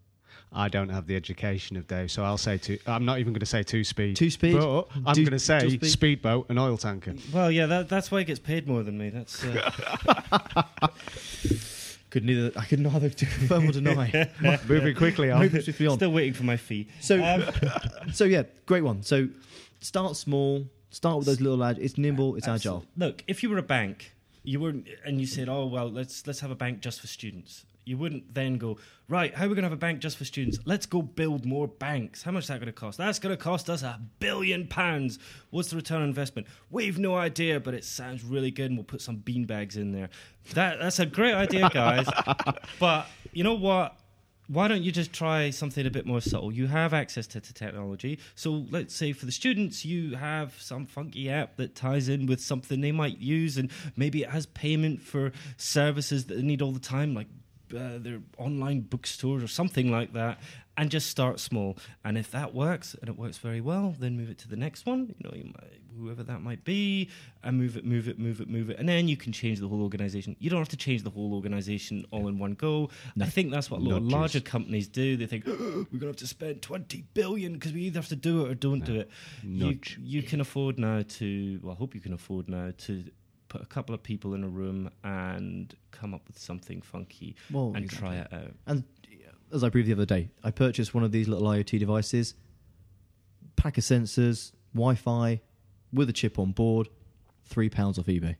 I 0.52 0.68
don't 0.68 0.88
have 0.88 1.06
the 1.06 1.16
education 1.16 1.76
of 1.76 1.86
Dave, 1.86 2.10
so 2.10 2.24
I'll 2.24 2.38
say 2.38 2.58
two. 2.58 2.78
I'm 2.86 3.04
not 3.04 3.18
even 3.18 3.32
going 3.32 3.40
to 3.40 3.46
say 3.46 3.62
two 3.62 3.84
speed. 3.84 4.16
Two 4.16 4.30
speed? 4.30 4.54
but 4.58 4.88
I'm 5.06 5.14
going 5.14 5.30
to 5.30 5.38
say 5.38 5.60
speed? 5.68 5.86
speedboat 5.86 6.46
and 6.48 6.58
oil 6.58 6.76
tanker. 6.76 7.14
Well, 7.32 7.50
yeah, 7.50 7.66
that, 7.66 7.88
that's 7.88 8.10
why 8.10 8.20
he 8.20 8.24
gets 8.24 8.40
paid 8.40 8.66
more 8.66 8.82
than 8.82 8.98
me. 8.98 9.10
That's 9.10 9.44
uh, 9.44 10.62
Could 12.10 12.24
neither 12.24 12.50
I 12.58 12.64
could 12.64 12.80
neither 12.80 13.08
confirm 13.08 13.68
or 13.68 13.72
deny. 13.72 14.28
Moving 14.68 14.96
quickly 14.96 15.30
on. 15.30 15.40
Moving 15.40 15.62
swiftly 15.62 15.86
on. 15.86 15.96
still 15.96 16.10
waiting 16.10 16.34
for 16.34 16.42
my 16.42 16.56
fee. 16.56 16.88
So, 17.00 17.22
Um, 17.22 17.44
so 18.12 18.24
yeah, 18.24 18.42
great 18.66 18.82
one. 18.82 19.04
So, 19.04 19.28
start 19.80 20.16
small. 20.16 20.66
Start 20.90 21.18
with 21.18 21.26
those 21.26 21.40
little 21.40 21.58
lads. 21.58 21.78
It's 21.78 21.96
nimble. 21.96 22.34
It's 22.34 22.48
agile. 22.48 22.84
Look, 22.96 23.22
if 23.28 23.44
you 23.44 23.50
were 23.50 23.58
a 23.58 23.62
bank, 23.62 24.12
you 24.42 24.58
were, 24.58 24.74
and 25.04 25.20
you 25.20 25.26
said, 25.26 25.48
"Oh 25.48 25.66
well, 25.66 25.88
let's 25.88 26.26
let's 26.26 26.40
have 26.40 26.50
a 26.50 26.56
bank 26.56 26.80
just 26.80 27.00
for 27.00 27.06
students." 27.06 27.64
You 27.84 27.96
wouldn't 27.98 28.34
then 28.34 28.58
go, 28.58 28.78
right, 29.08 29.34
how 29.34 29.46
are 29.46 29.48
we 29.48 29.54
going 29.54 29.62
to 29.62 29.68
have 29.68 29.72
a 29.72 29.76
bank 29.76 30.00
just 30.00 30.16
for 30.16 30.24
students? 30.24 30.58
Let's 30.64 30.86
go 30.86 31.02
build 31.02 31.44
more 31.44 31.66
banks. 31.66 32.22
How 32.22 32.30
much 32.30 32.44
is 32.44 32.48
that 32.48 32.60
going 32.60 32.66
to 32.66 32.72
cost? 32.72 32.98
That's 32.98 33.18
going 33.18 33.36
to 33.36 33.42
cost 33.42 33.70
us 33.70 33.82
a 33.82 34.00
billion 34.18 34.66
pounds. 34.66 35.18
What's 35.50 35.70
the 35.70 35.76
return 35.76 36.02
on 36.02 36.08
investment? 36.08 36.46
We've 36.70 36.98
no 36.98 37.16
idea, 37.16 37.60
but 37.60 37.74
it 37.74 37.84
sounds 37.84 38.22
really 38.22 38.50
good 38.50 38.66
and 38.66 38.76
we'll 38.76 38.84
put 38.84 39.02
some 39.02 39.18
beanbags 39.18 39.76
in 39.76 39.92
there. 39.92 40.10
That, 40.54 40.78
that's 40.78 40.98
a 40.98 41.06
great 41.06 41.34
idea, 41.34 41.68
guys. 41.70 42.06
but 42.78 43.06
you 43.32 43.44
know 43.44 43.54
what? 43.54 43.96
why 44.50 44.66
don't 44.66 44.82
you 44.82 44.90
just 44.90 45.12
try 45.12 45.50
something 45.50 45.86
a 45.86 45.90
bit 45.90 46.06
more 46.06 46.20
subtle? 46.20 46.52
You 46.52 46.66
have 46.66 46.92
access 46.92 47.28
to, 47.28 47.40
to, 47.40 47.54
technology. 47.54 48.18
So 48.34 48.66
let's 48.70 48.96
say 48.96 49.12
for 49.12 49.24
the 49.24 49.30
students, 49.30 49.84
you 49.84 50.16
have 50.16 50.60
some 50.60 50.86
funky 50.86 51.30
app 51.30 51.56
that 51.58 51.76
ties 51.76 52.08
in 52.08 52.26
with 52.26 52.40
something 52.40 52.80
they 52.80 52.90
might 52.90 53.18
use, 53.18 53.58
and 53.58 53.70
maybe 53.96 54.22
it 54.22 54.30
has 54.30 54.46
payment 54.46 55.02
for 55.02 55.30
services 55.56 56.24
that 56.24 56.34
they 56.34 56.42
need 56.42 56.62
all 56.62 56.72
the 56.72 56.80
time, 56.80 57.14
like 57.14 57.28
uh, 57.74 57.98
their 57.98 58.20
online 58.38 58.80
bookstores 58.80 59.42
or 59.42 59.48
something 59.48 59.90
like 59.90 60.12
that, 60.12 60.40
and 60.76 60.90
just 60.90 61.08
start 61.08 61.40
small. 61.40 61.76
And 62.04 62.16
if 62.16 62.30
that 62.30 62.54
works 62.54 62.96
and 63.00 63.08
it 63.08 63.18
works 63.18 63.38
very 63.38 63.60
well, 63.60 63.94
then 63.98 64.16
move 64.16 64.30
it 64.30 64.38
to 64.38 64.48
the 64.48 64.56
next 64.56 64.86
one. 64.86 65.14
You 65.18 65.28
know, 65.28 65.36
you 65.36 65.44
might, 65.44 65.80
whoever 65.98 66.22
that 66.22 66.40
might 66.40 66.64
be, 66.64 67.10
and 67.42 67.58
move 67.58 67.76
it, 67.76 67.84
move 67.84 68.08
it, 68.08 68.18
move 68.18 68.40
it, 68.40 68.48
move 68.48 68.70
it, 68.70 68.78
and 68.78 68.88
then 68.88 69.06
you 69.06 69.16
can 69.16 69.32
change 69.32 69.60
the 69.60 69.68
whole 69.68 69.82
organization. 69.82 70.36
You 70.38 70.48
don't 70.48 70.58
have 70.58 70.68
to 70.70 70.76
change 70.76 71.02
the 71.02 71.10
whole 71.10 71.34
organization 71.34 72.06
all 72.10 72.28
in 72.28 72.38
one 72.38 72.54
go. 72.54 72.88
No. 73.14 73.26
I 73.26 73.28
think 73.28 73.50
that's 73.50 73.70
what 73.70 73.80
a 73.80 73.84
lot 73.84 73.98
of 73.98 74.04
larger 74.04 74.40
companies 74.40 74.88
do. 74.88 75.16
They 75.16 75.26
think 75.26 75.44
oh, 75.46 75.86
we're 75.92 75.98
gonna 75.98 76.12
have 76.12 76.16
to 76.16 76.26
spend 76.26 76.62
twenty 76.62 77.04
billion 77.14 77.54
because 77.54 77.72
we 77.72 77.82
either 77.82 77.98
have 77.98 78.08
to 78.08 78.16
do 78.16 78.46
it 78.46 78.50
or 78.50 78.54
don't 78.54 78.80
no. 78.80 78.86
do 78.86 79.00
it. 79.00 79.10
You, 79.42 79.78
you 80.00 80.22
can 80.22 80.40
afford 80.40 80.78
now 80.78 81.02
to. 81.02 81.60
Well, 81.62 81.72
I 81.72 81.76
hope 81.76 81.94
you 81.94 82.00
can 82.00 82.12
afford 82.12 82.48
now 82.48 82.72
to 82.86 83.04
put 83.50 83.60
a 83.60 83.66
couple 83.66 83.94
of 83.94 84.02
people 84.02 84.32
in 84.32 84.42
a 84.42 84.48
room 84.48 84.90
and 85.04 85.74
come 85.90 86.14
up 86.14 86.22
with 86.26 86.38
something 86.38 86.80
funky 86.80 87.36
well, 87.52 87.72
and 87.74 87.84
exactly. 87.84 88.08
try 88.08 88.16
it 88.16 88.32
out. 88.32 88.54
And 88.66 88.84
as 89.52 89.62
I 89.64 89.68
proved 89.68 89.88
the 89.88 89.92
other 89.92 90.06
day, 90.06 90.30
I 90.42 90.50
purchased 90.50 90.94
one 90.94 91.04
of 91.04 91.12
these 91.12 91.28
little 91.28 91.46
IoT 91.46 91.78
devices, 91.78 92.34
pack 93.56 93.76
of 93.76 93.84
sensors, 93.84 94.52
Wi-Fi, 94.72 95.40
with 95.92 96.08
a 96.08 96.12
chip 96.12 96.38
on 96.38 96.52
board, 96.52 96.88
three 97.44 97.68
pounds 97.68 97.98
off 97.98 98.06
eBay. 98.06 98.36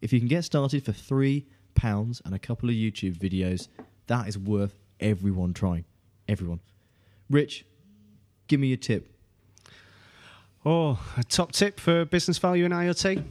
If 0.00 0.12
you 0.12 0.20
can 0.20 0.28
get 0.28 0.44
started 0.44 0.84
for 0.84 0.92
three 0.92 1.46
pounds 1.74 2.20
and 2.24 2.34
a 2.34 2.38
couple 2.38 2.68
of 2.68 2.74
YouTube 2.74 3.16
videos, 3.16 3.68
that 4.06 4.28
is 4.28 4.38
worth 4.38 4.76
everyone 5.00 5.54
trying. 5.54 5.86
Everyone. 6.28 6.60
Rich, 7.30 7.64
give 8.46 8.60
me 8.60 8.68
your 8.68 8.76
tip. 8.76 9.10
Oh, 10.64 11.00
a 11.16 11.24
top 11.24 11.52
tip 11.52 11.80
for 11.80 12.04
business 12.04 12.36
value 12.36 12.66
in 12.66 12.72
IoT? 12.72 13.24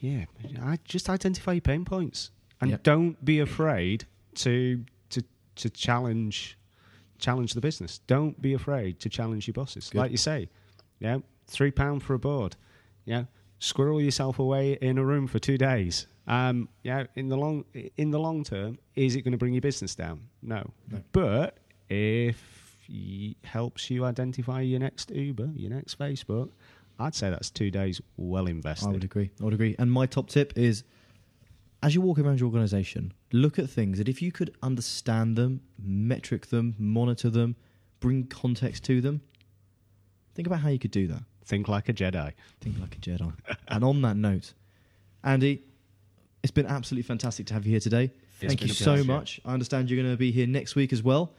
Yeah, 0.00 0.24
I 0.62 0.78
just 0.84 1.08
identify 1.08 1.52
your 1.52 1.60
pain 1.60 1.84
points 1.84 2.30
and 2.60 2.70
yep. 2.70 2.82
don't 2.82 3.22
be 3.24 3.40
afraid 3.40 4.04
to 4.36 4.84
to 5.10 5.22
to 5.56 5.70
challenge 5.70 6.58
challenge 7.18 7.54
the 7.54 7.60
business. 7.60 7.98
Don't 8.06 8.40
be 8.40 8.54
afraid 8.54 9.00
to 9.00 9.08
challenge 9.08 9.46
your 9.46 9.54
bosses. 9.54 9.90
Good. 9.90 9.98
Like 9.98 10.10
you 10.10 10.16
say, 10.16 10.48
yeah, 11.00 11.18
three 11.46 11.70
pound 11.70 12.02
for 12.02 12.14
a 12.14 12.18
board. 12.18 12.56
Yeah, 13.04 13.24
squirrel 13.58 14.00
yourself 14.00 14.38
away 14.38 14.78
in 14.80 14.98
a 14.98 15.04
room 15.04 15.26
for 15.26 15.38
two 15.38 15.58
days. 15.58 16.06
Um, 16.26 16.68
yeah, 16.82 17.04
in 17.14 17.28
the 17.28 17.36
long 17.36 17.64
in 17.96 18.10
the 18.10 18.20
long 18.20 18.44
term, 18.44 18.78
is 18.94 19.16
it 19.16 19.22
going 19.22 19.32
to 19.32 19.38
bring 19.38 19.54
your 19.54 19.62
business 19.62 19.94
down? 19.94 20.28
No. 20.42 20.70
no. 20.90 21.00
But 21.12 21.58
if 21.88 22.86
it 22.88 23.36
helps 23.44 23.90
you 23.90 24.04
identify 24.04 24.60
your 24.60 24.80
next 24.80 25.10
Uber, 25.10 25.50
your 25.54 25.70
next 25.70 25.98
Facebook, 25.98 26.50
I'd 26.98 27.14
say 27.14 27.30
that's 27.30 27.50
two 27.50 27.70
days 27.70 28.00
well 28.16 28.46
invested. 28.46 28.88
I 28.88 28.92
would 28.92 29.04
agree. 29.04 29.30
I 29.40 29.44
would 29.44 29.54
agree. 29.54 29.76
And 29.78 29.90
my 29.90 30.06
top 30.06 30.28
tip 30.28 30.56
is 30.56 30.84
as 31.82 31.94
you 31.94 32.00
walk 32.00 32.18
around 32.18 32.40
your 32.40 32.46
organization, 32.46 33.12
look 33.32 33.58
at 33.58 33.70
things 33.70 33.98
that 33.98 34.08
if 34.08 34.20
you 34.20 34.32
could 34.32 34.54
understand 34.62 35.36
them, 35.36 35.60
metric 35.82 36.46
them, 36.46 36.74
monitor 36.78 37.30
them, 37.30 37.56
bring 38.00 38.24
context 38.24 38.84
to 38.84 39.00
them, 39.00 39.20
think 40.34 40.46
about 40.46 40.60
how 40.60 40.68
you 40.68 40.78
could 40.78 40.90
do 40.90 41.06
that. 41.06 41.22
Think 41.44 41.68
like 41.68 41.88
a 41.88 41.92
Jedi. 41.92 42.32
Think 42.60 42.78
like 42.80 42.96
a 42.96 42.98
Jedi. 42.98 43.32
and 43.68 43.84
on 43.84 44.02
that 44.02 44.16
note, 44.16 44.52
Andy, 45.24 45.62
it's 46.42 46.50
been 46.50 46.66
absolutely 46.66 47.06
fantastic 47.06 47.46
to 47.46 47.54
have 47.54 47.64
you 47.64 47.70
here 47.70 47.80
today. 47.80 48.10
It's 48.40 48.48
Thank 48.48 48.62
you 48.62 48.68
so 48.68 49.02
much. 49.02 49.40
I 49.44 49.52
understand 49.52 49.90
you're 49.90 50.00
going 50.00 50.12
to 50.12 50.18
be 50.18 50.30
here 50.30 50.46
next 50.46 50.74
week 50.74 50.92
as 50.92 51.02
well. 51.02 51.32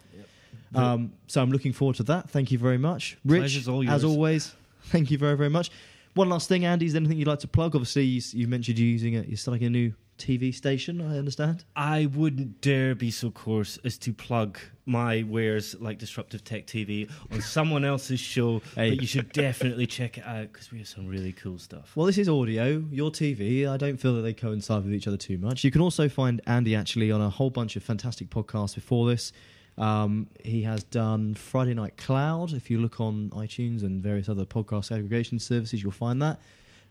Yep. 0.73 0.81
Um, 0.81 1.13
so 1.27 1.41
I'm 1.41 1.51
looking 1.51 1.73
forward 1.73 1.95
to 1.97 2.03
that. 2.03 2.29
Thank 2.29 2.51
you 2.51 2.57
very 2.57 2.77
much. 2.77 3.17
Rich, 3.23 3.57
as 3.57 4.03
always, 4.03 4.55
Thank 4.83 5.11
you 5.11 5.17
very, 5.17 5.37
very 5.37 5.49
much. 5.49 5.71
One 6.15 6.29
last 6.29 6.49
thing, 6.49 6.65
Andy, 6.65 6.85
is 6.85 6.93
there 6.93 6.99
anything 6.99 7.17
you'd 7.17 7.27
like 7.27 7.39
to 7.39 7.47
plug? 7.47 7.75
Obviously, 7.75 8.03
you, 8.03 8.21
you 8.33 8.47
mentioned 8.47 8.79
you 8.79 8.87
using 8.87 9.13
it. 9.13 9.27
You're 9.27 9.37
starting 9.37 9.65
a 9.65 9.69
new 9.69 9.93
TV 10.19 10.53
station, 10.53 11.01
I 11.01 11.17
understand. 11.17 11.63
I 11.75 12.07
wouldn't 12.07 12.61
dare 12.61 12.93
be 12.93 13.09
so 13.09 13.31
coarse 13.31 13.79
as 13.85 13.97
to 13.99 14.13
plug 14.13 14.59
my 14.85 15.23
wares 15.23 15.75
like 15.79 15.97
Disruptive 15.97 16.43
Tech 16.43 16.67
TV 16.67 17.09
on 17.31 17.41
someone 17.41 17.85
else's 17.85 18.19
show, 18.19 18.59
hey. 18.75 18.89
but 18.89 19.01
you 19.01 19.07
should 19.07 19.31
definitely 19.31 19.87
check 19.87 20.17
it 20.17 20.25
out 20.25 20.51
because 20.51 20.71
we 20.71 20.79
have 20.79 20.87
some 20.87 21.07
really 21.07 21.31
cool 21.31 21.57
stuff. 21.57 21.95
Well, 21.95 22.05
this 22.05 22.17
is 22.17 22.27
audio, 22.27 22.83
your 22.91 23.11
TV. 23.11 23.67
I 23.67 23.77
don't 23.77 23.97
feel 23.97 24.15
that 24.15 24.21
they 24.21 24.33
coincide 24.33 24.83
with 24.83 24.93
each 24.93 25.07
other 25.07 25.17
too 25.17 25.37
much. 25.37 25.63
You 25.63 25.71
can 25.71 25.81
also 25.81 26.09
find 26.09 26.41
Andy 26.45 26.75
actually 26.75 27.11
on 27.11 27.21
a 27.21 27.29
whole 27.29 27.49
bunch 27.49 27.75
of 27.77 27.83
fantastic 27.83 28.29
podcasts 28.29 28.75
before 28.75 29.07
this. 29.07 29.31
Um, 29.79 30.27
he 30.43 30.63
has 30.63 30.83
done 30.83 31.33
Friday 31.35 31.73
Night 31.73 31.95
Cloud. 31.97 32.53
If 32.53 32.69
you 32.69 32.79
look 32.79 32.99
on 32.99 33.29
iTunes 33.29 33.81
and 33.81 34.03
various 34.03 34.27
other 34.27 34.45
podcast 34.45 34.91
aggregation 34.91 35.39
services, 35.39 35.81
you'll 35.81 35.91
find 35.93 36.21
that. 36.21 36.39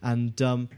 And 0.02 0.40
um, 0.40 0.68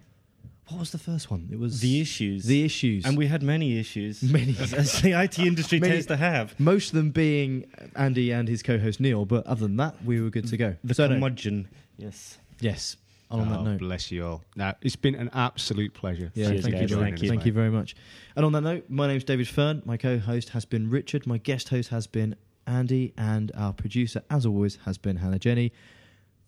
what 0.69 0.81
was 0.81 0.91
the 0.91 0.99
first 0.99 1.31
one? 1.31 1.49
It 1.53 1.59
was 1.59 1.81
the 1.81 2.01
issues. 2.01 2.45
The 2.45 2.65
issues, 2.65 3.05
and 3.05 3.17
we 3.17 3.27
had 3.27 3.43
many 3.43 3.79
issues. 3.79 4.23
Many, 4.31 4.57
as 4.59 5.01
the 5.03 5.21
IT 5.21 5.39
industry 5.39 5.81
many, 5.81 5.93
tends 5.93 6.07
to 6.07 6.17
have. 6.17 6.59
Most 6.59 6.91
of 6.91 6.97
them 6.97 7.11
being 7.11 7.71
Andy 7.97 8.31
and 8.31 8.49
his 8.49 8.63
co-host 8.63 9.01
Neil, 9.01 9.25
but 9.25 9.47
other 9.47 9.63
than 9.63 9.77
that, 9.77 10.03
we 10.05 10.21
were 10.21 10.31
good 10.31 10.49
to 10.49 10.57
go. 10.57 10.77
The 10.85 10.95
so 10.95 11.09
curmudgeon, 11.09 11.69
yes, 11.97 12.39
yes. 12.61 12.97
On 13.31 13.49
oh, 13.49 13.51
that 13.53 13.63
note, 13.63 13.79
bless 13.79 14.11
you 14.11 14.27
all. 14.27 14.45
Now 14.57 14.75
it's 14.83 14.97
been 14.97 15.15
an 15.15 15.31
absolute 15.33 15.95
pleasure. 15.95 16.33
Yeah, 16.35 16.49
Cheers, 16.49 16.63
thank 16.63 16.75
guys. 16.75 16.91
you, 16.91 16.97
thank 16.97 17.23
you, 17.23 17.29
thank 17.29 17.47
you 17.47 17.53
very 17.53 17.71
much. 17.71 17.95
And 18.37 18.45
on 18.45 18.53
that 18.53 18.63
note, 18.63 18.85
my 18.89 19.07
name 19.07 19.17
is 19.17 19.25
David 19.25 19.49
Fern. 19.49 19.83
My 19.85 19.97
co-host 19.97 20.51
has 20.51 20.65
been 20.65 20.91
Richard. 20.91 21.27
My 21.27 21.39
guest 21.39 21.69
host 21.69 21.91
has 21.91 22.07
been 22.07 22.37
Andy, 22.67 23.13
and 23.17 23.53
our 23.57 23.73
producer, 23.73 24.23
as 24.31 24.47
always, 24.47 24.77
has 24.85 24.99
been 24.99 25.17
Hannah 25.17 25.39
Jenny. 25.39 25.73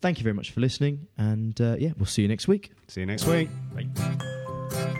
Thank 0.01 0.19
you 0.19 0.23
very 0.23 0.33
much 0.33 0.51
for 0.51 0.59
listening, 0.59 1.07
and 1.17 1.59
uh, 1.61 1.75
yeah, 1.79 1.91
we'll 1.97 2.05
see 2.05 2.21
you 2.23 2.27
next 2.27 2.47
week. 2.47 2.71
See 2.87 3.01
you 3.01 3.05
next 3.05 3.25
week. 3.25 3.49
Bye. 3.73 4.99